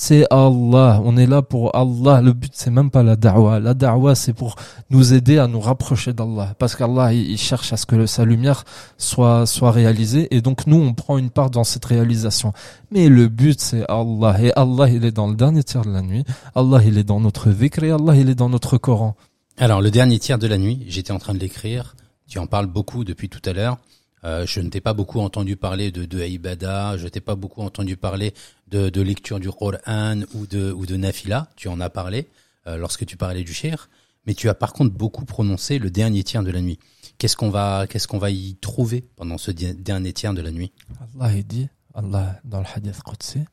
[0.00, 1.00] C'est Allah.
[1.04, 2.22] On est là pour Allah.
[2.22, 3.58] Le but, c'est même pas la da'wa.
[3.58, 4.54] La da'wa, c'est pour
[4.90, 6.54] nous aider à nous rapprocher d'Allah.
[6.56, 8.62] Parce qu'Allah, il cherche à ce que sa lumière
[8.96, 10.28] soit, soit réalisée.
[10.30, 12.52] Et donc, nous, on prend une part dans cette réalisation.
[12.92, 14.40] Mais le but, c'est Allah.
[14.40, 16.22] Et Allah, il est dans le dernier tiers de la nuit.
[16.54, 19.16] Allah, il est dans notre vikr Allah, il est dans notre Coran.
[19.56, 21.96] Alors, le dernier tiers de la nuit, j'étais en train de l'écrire.
[22.28, 23.78] Tu en parles beaucoup depuis tout à l'heure.
[24.24, 27.62] Euh, je ne t'ai pas beaucoup entendu parler de, de Aïbada, je t'ai pas beaucoup
[27.62, 28.34] entendu parler
[28.66, 31.48] de, de lecture du Qur'an ou de, ou de Nafila.
[31.56, 32.28] Tu en as parlé
[32.66, 33.88] euh, lorsque tu parlais du Cher,
[34.26, 36.78] mais tu as par contre beaucoup prononcé le dernier tiers de la nuit.
[37.18, 40.72] Qu'est-ce qu'on va, qu'est-ce qu'on va y trouver pendant ce dernier tiers de la nuit?
[41.20, 43.44] Allah dit, Allah dans le Hadith Qudsi,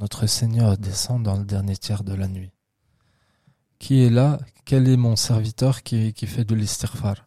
[0.00, 2.50] notre Seigneur descend dans le dernier tiers de la nuit.
[3.78, 4.38] Qui est là?
[4.64, 7.26] Quel est mon serviteur qui, qui fait de l'istighfar?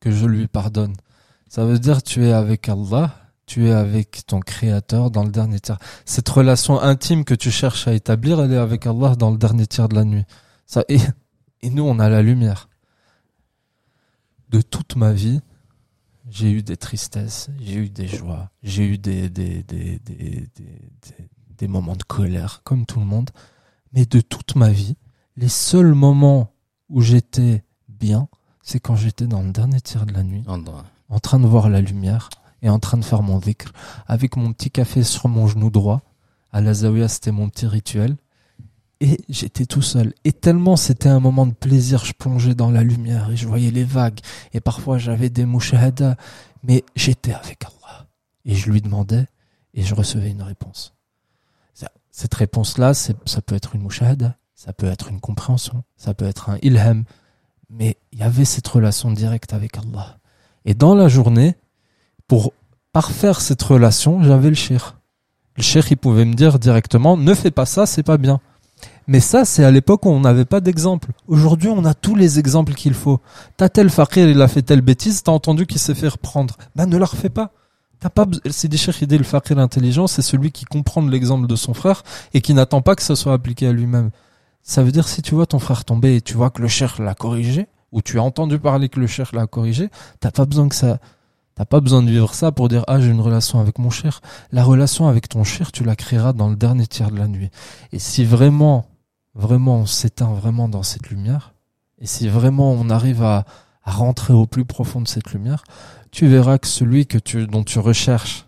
[0.00, 0.94] Que je lui pardonne
[1.54, 3.14] ça veut dire tu es avec Allah,
[3.46, 5.78] tu es avec ton créateur dans le dernier tiers.
[6.04, 9.68] Cette relation intime que tu cherches à établir, elle est avec Allah dans le dernier
[9.68, 10.24] tiers de la nuit.
[10.66, 10.98] Ça, et,
[11.62, 12.68] et nous, on a la lumière.
[14.48, 15.42] De toute ma vie,
[16.28, 20.48] j'ai eu des tristesses, j'ai eu des joies, j'ai eu des, des, des, des,
[21.56, 23.30] des, moments de colère, comme tout le monde.
[23.92, 24.96] Mais de toute ma vie,
[25.36, 26.52] les seuls moments
[26.88, 28.26] où j'étais bien,
[28.60, 30.42] c'est quand j'étais dans le dernier tiers de la nuit
[31.08, 32.30] en train de voir la lumière
[32.62, 33.72] et en train de faire mon dhikr
[34.06, 36.02] avec mon petit café sur mon genou droit.
[36.52, 38.16] À la zawiya, c'était mon petit rituel.
[39.00, 40.14] Et j'étais tout seul.
[40.24, 43.70] Et tellement c'était un moment de plaisir, je plongeais dans la lumière et je voyais
[43.70, 44.20] les vagues.
[44.52, 46.16] Et parfois j'avais des mouchahadas.
[46.62, 48.06] Mais j'étais avec Allah.
[48.44, 49.26] Et je lui demandais
[49.74, 50.94] et je recevais une réponse.
[52.16, 56.48] Cette réponse-là, ça peut être une mouchahada, ça peut être une compréhension, ça peut être
[56.48, 57.02] un ilham.
[57.70, 60.20] Mais il y avait cette relation directe avec Allah.
[60.64, 61.56] Et dans la journée,
[62.26, 62.52] pour
[62.92, 64.98] parfaire cette relation, j'avais le cher.
[65.56, 68.40] Le cher, il pouvait me dire directement, ne fais pas ça, c'est pas bien.
[69.06, 71.10] Mais ça, c'est à l'époque où on n'avait pas d'exemple.
[71.28, 73.20] Aujourd'hui, on a tous les exemples qu'il faut.
[73.56, 76.56] T'as tel fakir, il a fait telle bêtise, t'as entendu qu'il s'est fait reprendre.
[76.74, 77.52] Ben, ne la refais pas.
[78.00, 81.74] T'as pas, c'est des chers le fakir intelligent, c'est celui qui comprend l'exemple de son
[81.74, 82.02] frère
[82.34, 84.10] et qui n'attend pas que ça soit appliqué à lui-même.
[84.62, 87.00] Ça veut dire si tu vois ton frère tomber et tu vois que le cher
[87.00, 89.88] l'a corrigé, ou tu as entendu parler que le cher l'a corrigé,
[90.20, 90.98] t'as pas besoin que ça,
[91.54, 94.20] T'as pas besoin de vivre ça pour dire ah j'ai une relation avec mon cher.
[94.50, 97.50] La relation avec ton cher, tu la créeras dans le dernier tiers de la nuit.
[97.92, 98.86] Et si vraiment,
[99.34, 101.54] vraiment on s'éteint vraiment dans cette lumière,
[102.00, 103.44] et si vraiment on arrive à,
[103.84, 105.62] à rentrer au plus profond de cette lumière,
[106.10, 108.46] tu verras que celui que tu, dont tu recherches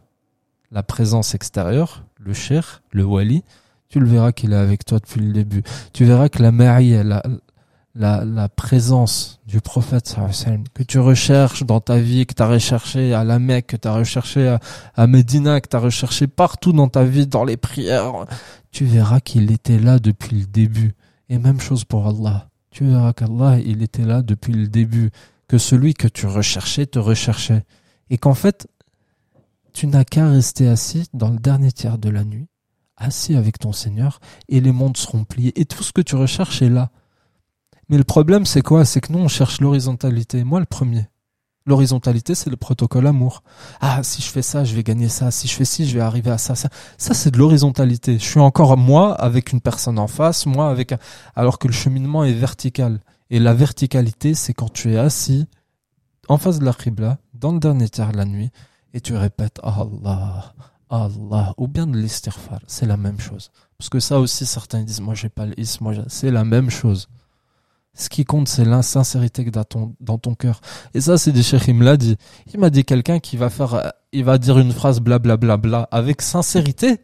[0.72, 3.44] la présence extérieure, le cher, le wali,
[3.88, 5.62] tu le verras qu'il est avec toi depuis le début.
[5.92, 7.22] Tu verras que la marie, la,
[7.96, 10.14] la, la présence du prophète
[10.74, 13.88] que tu recherches dans ta vie, que tu as recherché à la Mecque, que tu
[13.88, 14.60] as recherché à,
[14.94, 18.26] à Médina, que tu as recherché partout dans ta vie, dans les prières,
[18.70, 20.94] tu verras qu'il était là depuis le début.
[21.28, 22.48] Et même chose pour Allah.
[22.70, 25.10] Tu verras qu'Allah, il était là depuis le début,
[25.48, 27.64] que celui que tu recherchais te recherchait.
[28.10, 28.68] Et qu'en fait,
[29.72, 32.48] tu n'as qu'à rester assis dans le dernier tiers de la nuit,
[32.96, 35.58] assis avec ton Seigneur, et les mondes seront pliés.
[35.58, 36.90] Et tout ce que tu recherches est là.
[37.88, 38.84] Mais le problème, c'est quoi?
[38.84, 40.44] C'est que nous, on cherche l'horizontalité.
[40.44, 41.08] Moi, le premier.
[41.66, 43.42] L'horizontalité, c'est le protocole amour.
[43.80, 45.32] Ah, si je fais ça, je vais gagner ça.
[45.32, 46.54] Si je fais ci, je vais arriver à ça.
[46.54, 48.18] Ça, ça c'est de l'horizontalité.
[48.20, 50.98] Je suis encore moi avec une personne en face, moi avec un...
[51.34, 53.00] alors que le cheminement est vertical.
[53.30, 55.48] Et la verticalité, c'est quand tu es assis
[56.28, 58.50] en face de la Qibla, dans le dernier tiers de la nuit,
[58.94, 60.54] et tu répètes Allah,
[60.88, 62.60] Allah, ou bien de l'istighfar.
[62.68, 63.50] C'est la même chose.
[63.76, 67.08] Parce que ça aussi, certains disent, moi j'ai pas l'ism, moi c'est la même chose.
[67.98, 70.60] Ce qui compte, c'est l'insincérité que dans ton, dans ton cœur.
[70.92, 72.16] Et ça, c'est des cheikh, il me l'a dit.
[72.52, 75.78] Il m'a dit quelqu'un qui va faire, il va dire une phrase blablabla bla, bla,
[75.86, 76.98] bla, avec sincérité.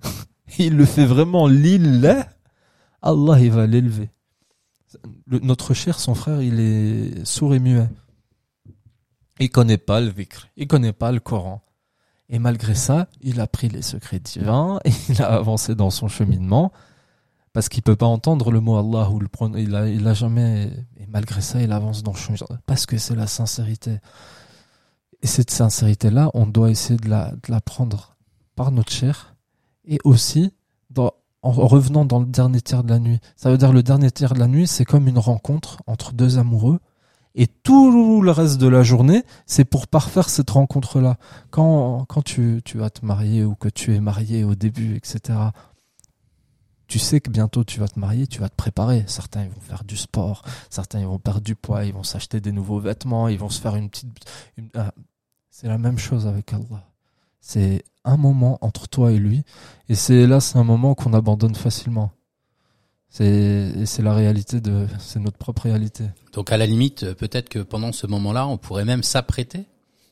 [0.58, 2.28] il le fait vraiment lillah.
[3.02, 4.10] Allah, il va l'élever.
[5.26, 7.88] Notre cher, son frère, il est sourd et muet.
[9.40, 10.46] Il connaît pas le vikr.
[10.56, 11.62] Il connaît pas le Coran.
[12.28, 16.08] Et malgré ça, il a pris les secrets divins et il a avancé dans son
[16.08, 16.72] cheminement
[17.56, 20.66] parce qu'il peut pas entendre le mot Allah ou le il a, il a jamais
[21.00, 23.96] et malgré ça il avance dans le parce que c'est la sincérité
[25.22, 28.14] et cette sincérité là on doit essayer de la, prendre
[28.56, 29.36] par notre chair
[29.86, 30.52] et aussi
[30.98, 31.10] en
[31.42, 34.38] revenant dans le dernier tiers de la nuit ça veut dire le dernier tiers de
[34.38, 36.78] la nuit c'est comme une rencontre entre deux amoureux
[37.34, 41.18] et tout le reste de la journée, c'est pour parfaire cette rencontre-là.
[41.50, 45.34] Quand, quand tu, tu vas te marier ou que tu es marié au début, etc.,
[46.86, 49.04] tu sais que bientôt tu vas te marier, tu vas te préparer.
[49.06, 52.40] Certains ils vont faire du sport, certains ils vont perdre du poids, ils vont s'acheter
[52.40, 54.08] des nouveaux vêtements, ils vont se faire une petite.
[54.74, 54.92] Ah,
[55.50, 56.88] c'est la même chose avec Allah.
[57.40, 59.42] C'est un moment entre toi et lui,
[59.88, 62.12] et c'est là c'est un moment qu'on abandonne facilement.
[63.08, 66.04] C'est c'est la réalité de c'est notre propre réalité.
[66.32, 69.64] Donc à la limite, peut-être que pendant ce moment-là, on pourrait même s'apprêter.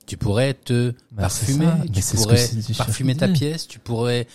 [0.07, 4.27] Tu pourrais te bah, parfumer, tu pourrais parfumer ta pièce, tu pourrais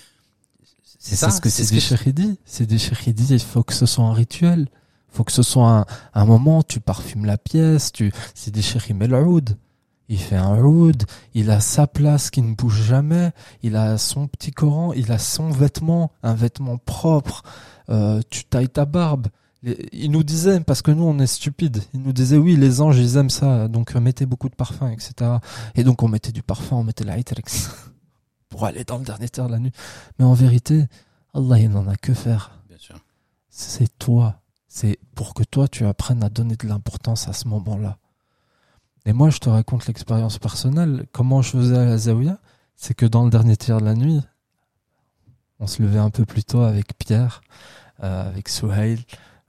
[1.00, 1.32] c'est ça.
[1.32, 2.38] ce que c'est des chéridis.
[2.46, 3.28] C'est des chéridis.
[3.30, 4.68] Il faut que ce soit un rituel.
[5.12, 6.62] Il faut que ce soit un, un moment.
[6.62, 7.92] Tu parfumes la pièce.
[7.92, 9.16] Tu, c'est des chérim el
[10.10, 11.04] Il fait un oud.
[11.34, 13.32] Il a sa place qui ne bouge jamais.
[13.64, 14.92] Il a son petit Coran.
[14.94, 17.44] Il a son vêtement, un vêtement propre.
[17.90, 19.28] Euh, tu tailles ta barbe.
[19.92, 22.98] Il nous disait, parce que nous on est stupides, il nous disait oui les anges
[22.98, 25.32] ils aiment ça, donc mettez beaucoup de parfum, etc.
[25.76, 27.18] Et donc on mettait du parfum, on mettait la
[28.60, 29.72] pour aller dans le dernier tiers de la nuit.
[30.18, 30.88] Mais en vérité,
[31.34, 32.60] Allah, il n'en a que faire.
[32.68, 32.98] Bien sûr.
[33.50, 34.42] C'est toi.
[34.68, 38.00] C'est pour que toi, tu apprennes à donner de l'importance à ce moment-là.
[39.06, 41.06] Et moi, je te raconte l'expérience personnelle.
[41.14, 42.38] Comment je faisais à la Zawiya?
[42.76, 44.20] C'est que dans le dernier tiers de la nuit,
[45.62, 47.40] on se levait un peu plus tôt avec Pierre,
[48.04, 49.06] euh, avec Souhail,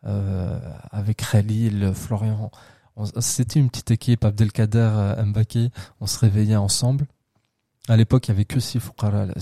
[0.07, 0.61] euh,
[0.93, 2.53] avec Khalil, Florian.
[3.19, 5.73] C'était une petite équipe, Abdelkader, euh, Mbaki.
[6.01, 7.09] On se réveillait ensemble.
[7.91, 9.35] À l'époque, il y avait que six fuqara à la.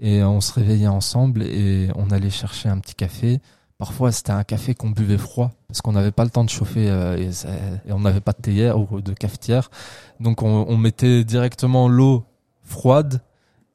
[0.00, 3.40] Et on se réveillait ensemble et on allait chercher un petit café.
[3.78, 6.90] Parfois, c'était un café qu'on buvait froid parce qu'on n'avait pas le temps de chauffer
[6.90, 9.70] euh, et, on n'avait pas de théière ou de cafetière.
[10.18, 12.24] Donc, on, mettait directement l'eau
[12.64, 13.20] froide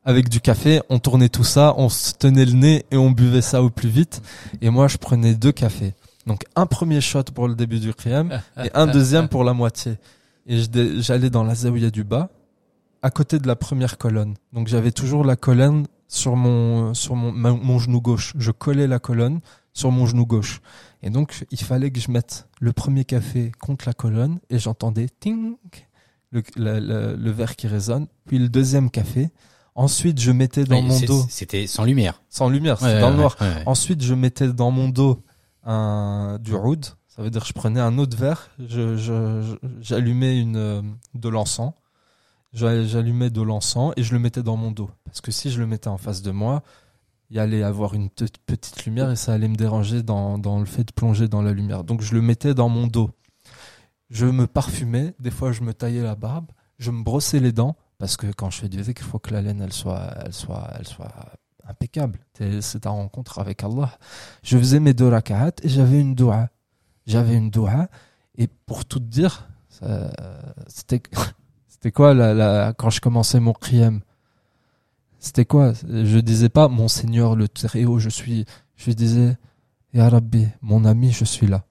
[0.04, 0.82] avec du café.
[0.90, 3.90] On tournait tout ça, on se tenait le nez et on buvait ça au plus
[3.90, 4.22] vite.
[4.62, 5.94] Et moi, je prenais deux cafés.
[6.28, 9.98] Donc, un premier shot pour le début du kriyam et un deuxième pour la moitié.
[10.46, 10.60] Et
[11.00, 12.30] j'allais dans la du bas
[13.02, 14.36] à côté de la première colonne.
[14.54, 18.34] Donc j'avais toujours la colonne sur mon sur mon, mon genou gauche.
[18.38, 19.40] Je collais la colonne
[19.74, 20.62] sur mon genou gauche.
[21.02, 25.08] Et donc il fallait que je mette le premier café contre la colonne et j'entendais
[25.20, 25.56] ting
[26.32, 28.08] le, le, le, verre qui résonne.
[28.26, 29.30] Puis le deuxième café.
[29.74, 31.26] Ensuite je mettais dans mon dos.
[31.30, 32.22] C'était sans lumière.
[32.30, 33.38] Sans lumière, c'est dans le noir.
[33.66, 35.24] Ensuite je mettais dans mon dos
[35.64, 36.86] un du oud.
[37.08, 40.82] Ça veut dire je prenais un autre verre, je, j'allumais une euh,
[41.14, 41.74] de l'encens
[42.54, 44.90] j'allumais de l'encens et je le mettais dans mon dos.
[45.06, 46.64] Parce que si je le mettais en face de moi,
[47.30, 50.84] il allait avoir une petite lumière et ça allait me déranger dans, dans le fait
[50.84, 51.84] de plonger dans la lumière.
[51.84, 53.10] Donc je le mettais dans mon dos.
[54.10, 57.78] Je me parfumais, des fois je me taillais la barbe, je me brossais les dents
[57.98, 60.34] parce que quand je fais du zikr, il faut que la laine elle soit, elle
[60.34, 61.14] soit, elle soit
[61.66, 62.20] impeccable.
[62.60, 63.98] C'est ta rencontre avec Allah.
[64.44, 66.50] Je faisais mes deux rak'at et j'avais une doua.
[67.08, 67.88] J'avais une doua
[68.36, 69.48] et pour tout dire,
[70.68, 71.02] c'était
[71.82, 74.02] c'était quoi la, quand je commençais mon qiyam
[75.18, 75.74] C'était quoi?
[75.90, 79.36] Je disais pas mon Seigneur le très haut, je suis je disais
[79.92, 81.66] Ya Rabbi, mon ami, je suis là.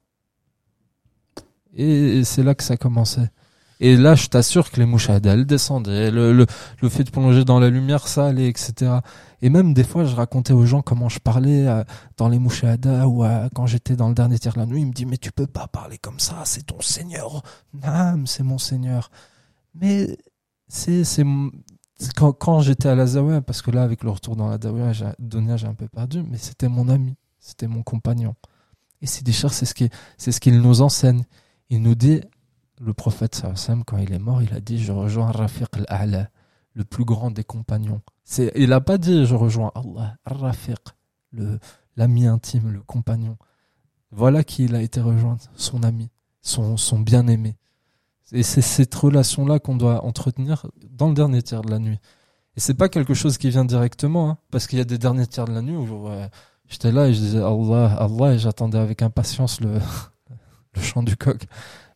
[1.76, 3.30] Et c'est là que ça commençait.
[3.78, 6.10] Et là, je t'assure que les mouchades, elles descendaient.
[6.10, 6.44] Le,
[6.88, 8.98] fait de plonger dans la lumière, ça allait, etc.
[9.42, 11.84] Et même des fois, je racontais aux gens comment je parlais euh,
[12.16, 14.80] dans les mouchada ou euh, quand j'étais dans le dernier tiers de la nuit.
[14.80, 17.44] Ils me disent, mais tu peux pas parler comme ça, c'est ton Seigneur.
[17.72, 19.12] Non, c'est mon Seigneur.
[19.74, 20.16] Mais
[20.68, 21.04] c'est,
[22.16, 24.92] quand, quand j'étais à la Zawiya, parce que là, avec le retour dans la Zawiya,
[24.92, 28.34] j'ai, un peu perdu, mais c'était mon ami, c'était mon compagnon.
[29.02, 31.24] Et c'est des chers, c'est ce qui, c'est ce qu'il nous enseigne.
[31.70, 32.20] Il nous dit,
[32.80, 33.42] le prophète
[33.86, 36.30] quand il est mort, il a dit Je rejoins Rafiq al-A'la,
[36.74, 38.00] le plus grand des compagnons.
[38.54, 40.78] Il n'a pas dit Je rejoins Allah, Rafiq,
[41.96, 43.36] l'ami intime, le compagnon.
[44.10, 46.10] Voilà qui il a été rejoindre, son ami,
[46.40, 47.56] son, son bien-aimé.
[48.32, 51.98] Et c'est cette relation-là qu'on doit entretenir dans le dernier tiers de la nuit.
[52.56, 55.26] Et c'est pas quelque chose qui vient directement, hein, parce qu'il y a des derniers
[55.26, 56.08] tiers de la nuit où
[56.68, 59.80] j'étais là et je disais Allah, Allah, et j'attendais avec impatience le,
[60.80, 61.42] chant du coq.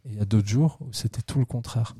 [0.04, 1.94] Et il y a d'autres jours où c'était tout le contraire.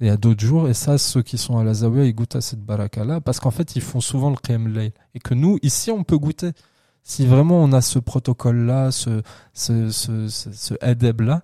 [0.00, 2.14] Et il y a d'autres jours, et ça, ceux qui sont à la Zawiya, ils
[2.14, 4.92] goûtent à cette baraka-là, parce qu'en fait, ils font souvent le Qiyam Layl.
[5.14, 6.50] Et que nous, ici, on peut goûter.
[7.04, 9.22] Si vraiment on a ce protocole-là, ce,
[9.52, 11.42] ce, ce, ce, ce là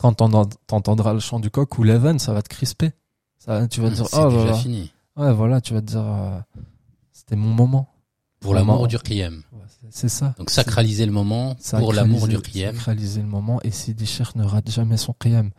[0.00, 2.92] quand t'entendras le chant du coq ou l'Even, ça va te crisper.
[3.38, 4.92] Ça, tu vas te dire, oh, déjà fini.
[5.14, 6.40] Ouais, voilà, tu vas te dire, euh,
[7.12, 7.92] c'était mon moment.
[8.40, 9.42] Pour l'amour du Qiyam.
[9.90, 10.34] C'est ça.
[10.38, 12.74] Donc sacraliser le moment pour l'amour du Qiyam.
[12.74, 15.50] Sacraliser le moment et Sidi Cher ne rate jamais son Qiyam.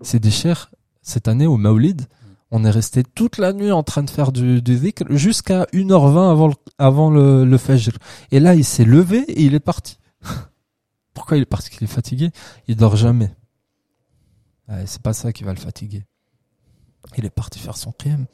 [0.00, 0.70] Sidi Cher,
[1.02, 2.06] cette année au Maulid,
[2.50, 6.30] on est resté toute la nuit en train de faire du, du dhikr jusqu'à 1h20
[6.30, 7.92] avant le, avant le, le Fajr.
[8.32, 9.98] Et là, il s'est levé et il est parti.
[11.14, 11.68] Pourquoi il est parti?
[11.68, 12.30] Qu'il est fatigué
[12.66, 13.30] Il dort jamais.
[14.86, 16.04] C'est pas ça qui va le fatiguer.
[17.16, 18.26] Il est parti faire son Qiyam.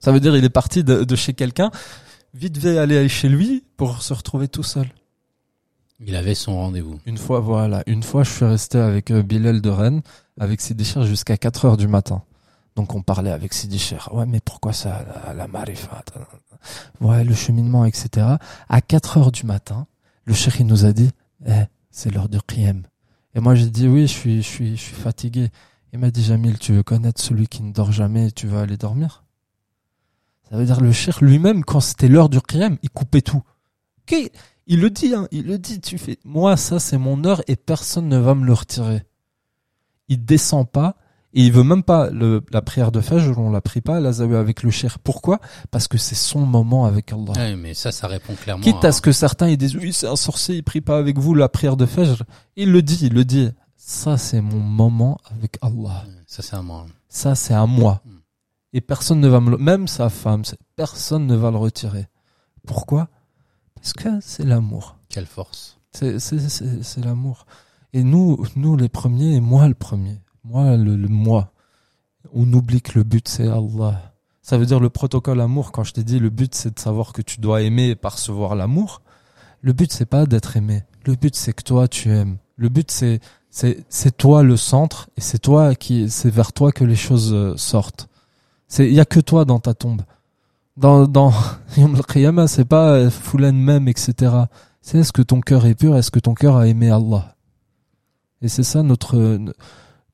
[0.00, 1.70] Ça veut dire il est parti de, de chez quelqu'un
[2.34, 4.88] vite fait aller chez lui pour se retrouver tout seul.
[6.00, 6.98] Il avait son rendez-vous.
[7.06, 7.82] Une fois, voilà.
[7.86, 10.02] Une fois, je suis resté avec euh, Bilal de Rennes,
[10.38, 12.22] avec Sidicher jusqu'à 4 heures du matin.
[12.74, 13.98] Donc, on parlait avec Sidicher.
[14.10, 16.02] Ouais, mais pourquoi ça, la, la marifa?
[17.00, 18.26] Ouais, le cheminement, etc.
[18.68, 19.86] À 4 heures du matin,
[20.24, 21.10] le chéri nous a dit,
[21.46, 21.52] eh,
[21.90, 22.82] c'est l'heure du qiyam.
[23.36, 25.50] Et moi, j'ai dit, oui, je suis, je suis, je suis fatigué.
[25.94, 28.62] Il m'a dit, Jamil, tu veux connaître celui qui ne dort jamais et tu vas
[28.62, 29.22] aller dormir?
[30.50, 33.42] Ça veut dire le cher lui-même, quand c'était l'heure du qiyam, il coupait tout.
[34.02, 34.32] Okay.
[34.66, 37.54] Il le dit, hein, il le dit, tu fais, moi, ça, c'est mon heure et
[37.54, 39.04] personne ne va me le retirer.
[40.08, 40.96] Il descend pas
[41.32, 44.10] et il veut même pas le, la prière de Fajr, on la prie pas, la
[44.36, 44.98] avec le cher.
[44.98, 45.38] Pourquoi?
[45.70, 47.34] Parce que c'est son moment avec Allah.
[47.36, 48.64] Oui, mais ça, ça répond clairement.
[48.64, 51.18] Quitte à, ce que certains ils disent, oui, c'est un sorcier, il prie pas avec
[51.18, 52.24] vous la prière de Fajr.
[52.56, 53.50] Il le dit, il le dit.
[53.86, 56.04] Ça, c'est mon moment avec Allah.
[56.26, 56.86] Ça, c'est à moi.
[57.08, 58.00] Ça, c'est à moi.
[58.04, 58.14] Mm
[58.74, 60.42] et personne ne va me le, même sa femme,
[60.74, 62.08] personne ne va le retirer.
[62.66, 63.08] Pourquoi?
[63.76, 64.98] Parce que c'est l'amour.
[65.08, 65.78] Quelle force.
[65.92, 67.46] C'est c'est l'amour.
[67.92, 70.20] Et nous nous les premiers et moi le premier.
[70.42, 71.52] Moi le, le moi.
[72.34, 74.12] On oublie que le but c'est Allah.
[74.42, 77.12] Ça veut dire le protocole amour quand je t'ai dit le but c'est de savoir
[77.12, 79.02] que tu dois aimer et percevoir l'amour.
[79.60, 80.82] Le but c'est pas d'être aimé.
[81.06, 82.38] Le but c'est que toi tu aimes.
[82.56, 83.20] Le but c'est
[83.54, 87.56] c'est toi le centre et c'est toi qui c'est vers toi que les choses euh,
[87.56, 88.08] sortent.
[88.66, 90.02] C'est il y a que toi dans ta tombe.
[90.76, 91.32] Dans dans
[91.76, 94.32] Yom c'est pas euh, Foulen même etc.
[94.80, 97.36] C'est est-ce que ton cœur est pur, est-ce que ton cœur a aimé Allah?
[98.42, 99.38] Et c'est ça notre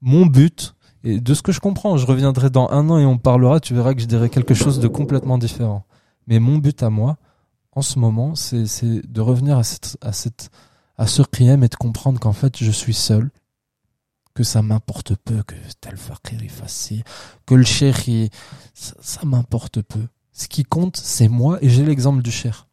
[0.03, 3.17] mon but et de ce que je comprends, je reviendrai dans un an et on
[3.17, 5.87] parlera, tu verras que je dirai quelque chose de complètement différent.
[6.27, 7.17] Mais mon but à moi,
[7.73, 10.51] en ce moment, c'est de revenir à cette, à cette,
[11.01, 13.31] à ce qiyam et de comprendre qu'en fait, je suis seul,
[14.35, 17.03] que ça m'importe peu que tel fakir est facile,
[17.47, 17.97] que le cher
[18.75, 20.07] ça, m'importe peu.
[20.33, 22.69] Ce qui compte, c'est moi et j'ai l'exemple du cher.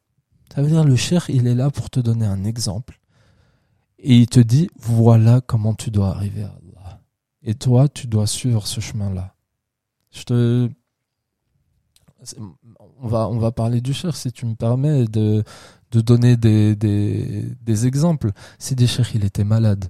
[0.53, 2.99] Ça veut dire le cher, il est là pour te donner un exemple.
[3.97, 7.01] Et il te dit, voilà comment tu dois arriver à Allah.
[7.43, 9.35] Et toi, tu dois suivre ce chemin-là.
[10.11, 10.69] Je te,
[12.99, 15.45] on va, on va parler du cher si tu me permets de,
[15.91, 18.31] de donner des, des, des exemples.
[18.59, 19.89] Si il était malade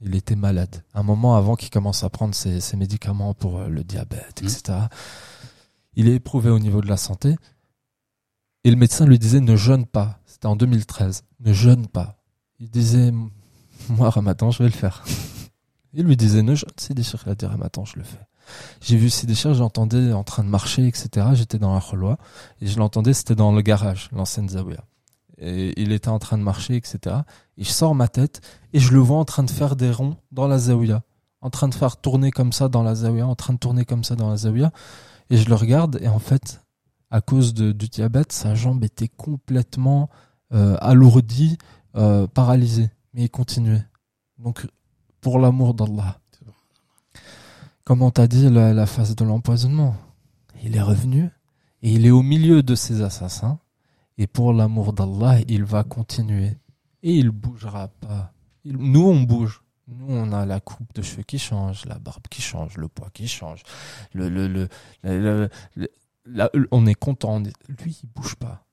[0.00, 0.84] il était malade.
[0.94, 4.62] Un moment avant qu'il commence à prendre ses, médicaments pour euh, le diabète, etc.
[4.68, 4.88] Mmh.
[5.96, 7.34] Il est éprouvé au niveau de la santé.
[8.64, 10.20] Et le médecin lui disait ne jeûne pas.
[10.26, 11.24] C'était en 2013.
[11.40, 12.20] Ne jeûne pas.
[12.60, 13.12] Il disait
[13.88, 15.04] moi Ramadan je vais le faire.
[15.94, 16.68] Il lui disait ne jeûne.
[16.76, 18.18] C'est des il a dit Ramadan je le fais.
[18.80, 21.26] J'ai vu Cher, j'entendais en train de marcher, etc.
[21.34, 22.18] J'étais dans la Kholwa
[22.62, 24.84] et je l'entendais, c'était dans le garage, l'ancienne Zawiya.
[25.40, 27.16] Et il était en train de marcher, etc.
[27.56, 28.40] Et je sors ma tête
[28.72, 31.02] et je le vois en train de faire des ronds dans la Zawiya.
[31.40, 34.02] En train de faire tourner comme ça dans la Zawiya, en train de tourner comme
[34.02, 34.72] ça dans la Zawiya.
[35.30, 36.62] Et je le regarde et en fait,
[37.10, 40.10] à cause du diabète, sa jambe était complètement
[40.52, 41.56] euh, alourdie,
[41.96, 42.90] euh, paralysée.
[43.14, 43.84] Mais il continuait.
[44.38, 44.66] Donc,
[45.20, 46.20] pour l'amour d'Allah.
[47.84, 49.96] Comme on t'a dit, la phase de l'empoisonnement?
[50.62, 51.30] Il est revenu
[51.82, 53.58] et il est au milieu de ses assassins.
[54.18, 56.58] Et pour l'amour d'Allah, il va continuer.
[57.02, 58.32] Et il bougera pas.
[58.64, 59.62] Nous, on bouge.
[59.86, 63.08] Nous, on a la coupe de cheveux qui change, la barbe qui change, le poids
[63.14, 63.62] qui change.
[64.12, 64.68] Le, le,
[65.04, 65.88] le,
[66.72, 67.40] on est content.
[67.68, 68.66] Lui, il bouge pas.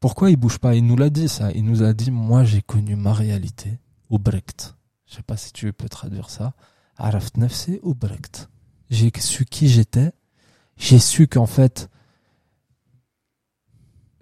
[0.00, 0.74] Pourquoi il bouge pas?
[0.74, 1.52] Il nous l'a dit ça.
[1.52, 3.78] Il nous a dit, moi, j'ai connu ma réalité
[4.08, 4.76] au Brecht.
[5.06, 6.54] Je sais pas si tu peux traduire ça.
[6.96, 8.48] Araft nafsi au Brecht.
[8.90, 10.12] J'ai su qui j'étais.
[10.76, 11.88] J'ai su qu'en fait,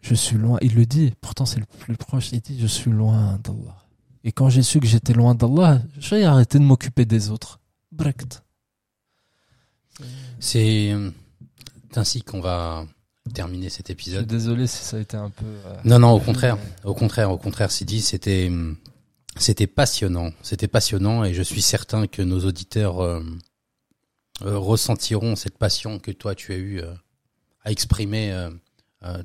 [0.04, 0.58] je suis loin.
[0.60, 1.14] Il le dit.
[1.20, 2.30] Pourtant, c'est le plus proche.
[2.32, 3.76] Il dit, je suis loin d'Allah.
[4.22, 7.58] Et quand j'ai su que j'étais loin d'Allah, j'ai arrêté de m'occuper des autres.
[7.90, 8.42] Brecht.
[10.40, 11.10] C'est euh,
[11.96, 12.84] ainsi qu'on va
[13.32, 14.26] terminer cet épisode.
[14.26, 15.46] désolé si ça a été un peu.
[15.46, 18.76] euh, Non, non, au contraire, au contraire, au contraire, Sidi, c'était hum,
[19.36, 23.22] c'était passionnant, c'était passionnant, et je suis certain que nos auditeurs euh,
[24.42, 26.92] euh, ressentiront cette passion que toi tu as eu euh,
[27.64, 28.50] à exprimer euh,
[29.04, 29.22] euh,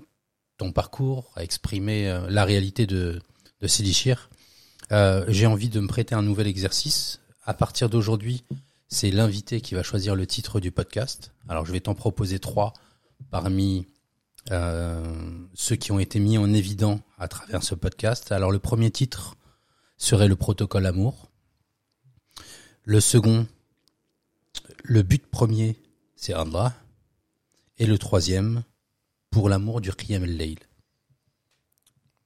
[0.59, 3.19] ton parcours, à exprimer euh, la réalité de
[3.61, 4.29] de Sidi Chir.
[4.91, 7.19] Euh, J'ai envie de me prêter un nouvel exercice.
[7.43, 8.43] À partir d'aujourd'hui,
[8.87, 11.31] c'est l'invité qui va choisir le titre du podcast.
[11.47, 12.73] Alors, je vais t'en proposer trois
[13.31, 13.87] parmi
[14.51, 15.03] euh,
[15.53, 18.31] ceux qui ont été mis en évident à travers ce podcast.
[18.31, 19.35] Alors, le premier titre
[19.97, 21.29] serait le protocole amour.
[22.83, 23.45] Le second,
[24.83, 25.77] le but premier,
[26.15, 26.73] c'est Allah.
[27.77, 28.63] Et le troisième,
[29.31, 30.59] pour l'amour du Qiyam al-Layl.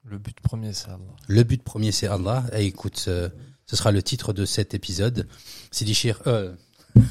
[0.06, 1.16] Le but premier, c'est Allah.
[1.28, 2.44] Le but premier, c'est Allah.
[2.54, 3.30] Et écoute, euh,
[3.66, 5.28] ce sera le titre de cet épisode.
[5.72, 6.54] Sidi Shir, euh...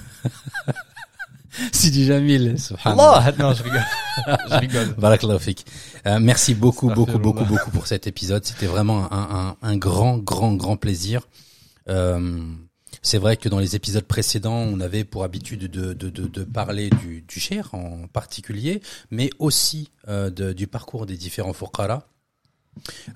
[1.72, 3.32] Sidi Jamil, subhanallah.
[3.38, 3.84] Non, je rigole.
[4.50, 4.94] je rigole.
[4.94, 5.66] Barakallahu fik.
[6.06, 8.44] Euh, merci beaucoup, beaucoup, beaucoup, beaucoup pour cet épisode.
[8.44, 11.28] C'était vraiment un, un, un grand, grand, grand plaisir.
[11.88, 12.40] Euh,
[13.02, 16.44] c'est vrai que dans les épisodes précédents, on avait pour habitude de, de, de, de
[16.44, 18.80] parler du, du cher en particulier,
[19.10, 22.06] mais aussi euh, de- du parcours des différents Fouqara.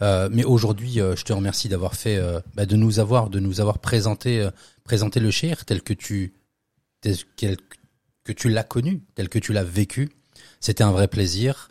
[0.03, 3.41] Euh, mais aujourd'hui, euh, je te remercie d'avoir fait, euh, bah, de nous avoir, de
[3.41, 4.51] nous avoir présenté, euh,
[4.84, 6.34] présenté le cher tel que tu,
[7.01, 7.16] tel
[8.24, 10.11] que tu l'as connu, tel que tu l'as vécu.
[10.61, 11.70] C'était un vrai plaisir.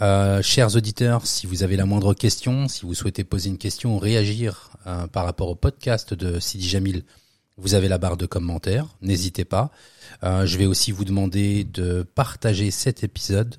[0.00, 3.98] Euh, chers auditeurs, si vous avez la moindre question, si vous souhaitez poser une question
[3.98, 7.02] réagir euh, par rapport au podcast de Sidi Jamil,
[7.60, 9.70] vous avez la barre de commentaires, n'hésitez pas.
[10.24, 13.56] Euh, je vais aussi vous demander de partager cet épisode,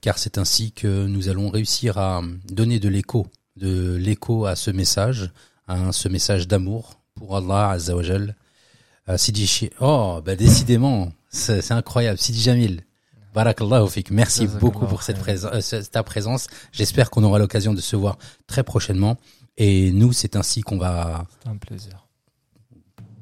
[0.00, 3.26] car c'est ainsi que nous allons réussir à donner de l'écho,
[3.56, 5.30] de l'écho à ce message,
[5.66, 8.36] à ce message d'amour pour Allah Azzawajal.
[9.08, 12.18] Euh, Sidi oh, bah décidément, c'est c'est incroyable.
[12.18, 12.82] Sidi Jamil,
[13.34, 14.10] Barakallahu fik.
[14.10, 16.46] Merci beaucoup pour cette présence, euh, ta présence.
[16.72, 19.16] J'espère qu'on aura l'occasion de se voir très prochainement.
[19.56, 22.03] Et nous, c'est ainsi qu'on va C'était un plaisir.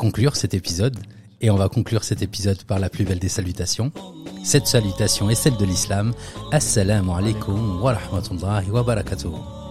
[0.03, 0.99] Conclure cet épisode.
[1.41, 3.93] Et on va conclure cet épisode par la plus belle des salutations.
[4.43, 6.13] Cette salutation est celle de l'islam.
[6.51, 9.62] Assalamu alaikum wa rahmatullahi wa barakatuh.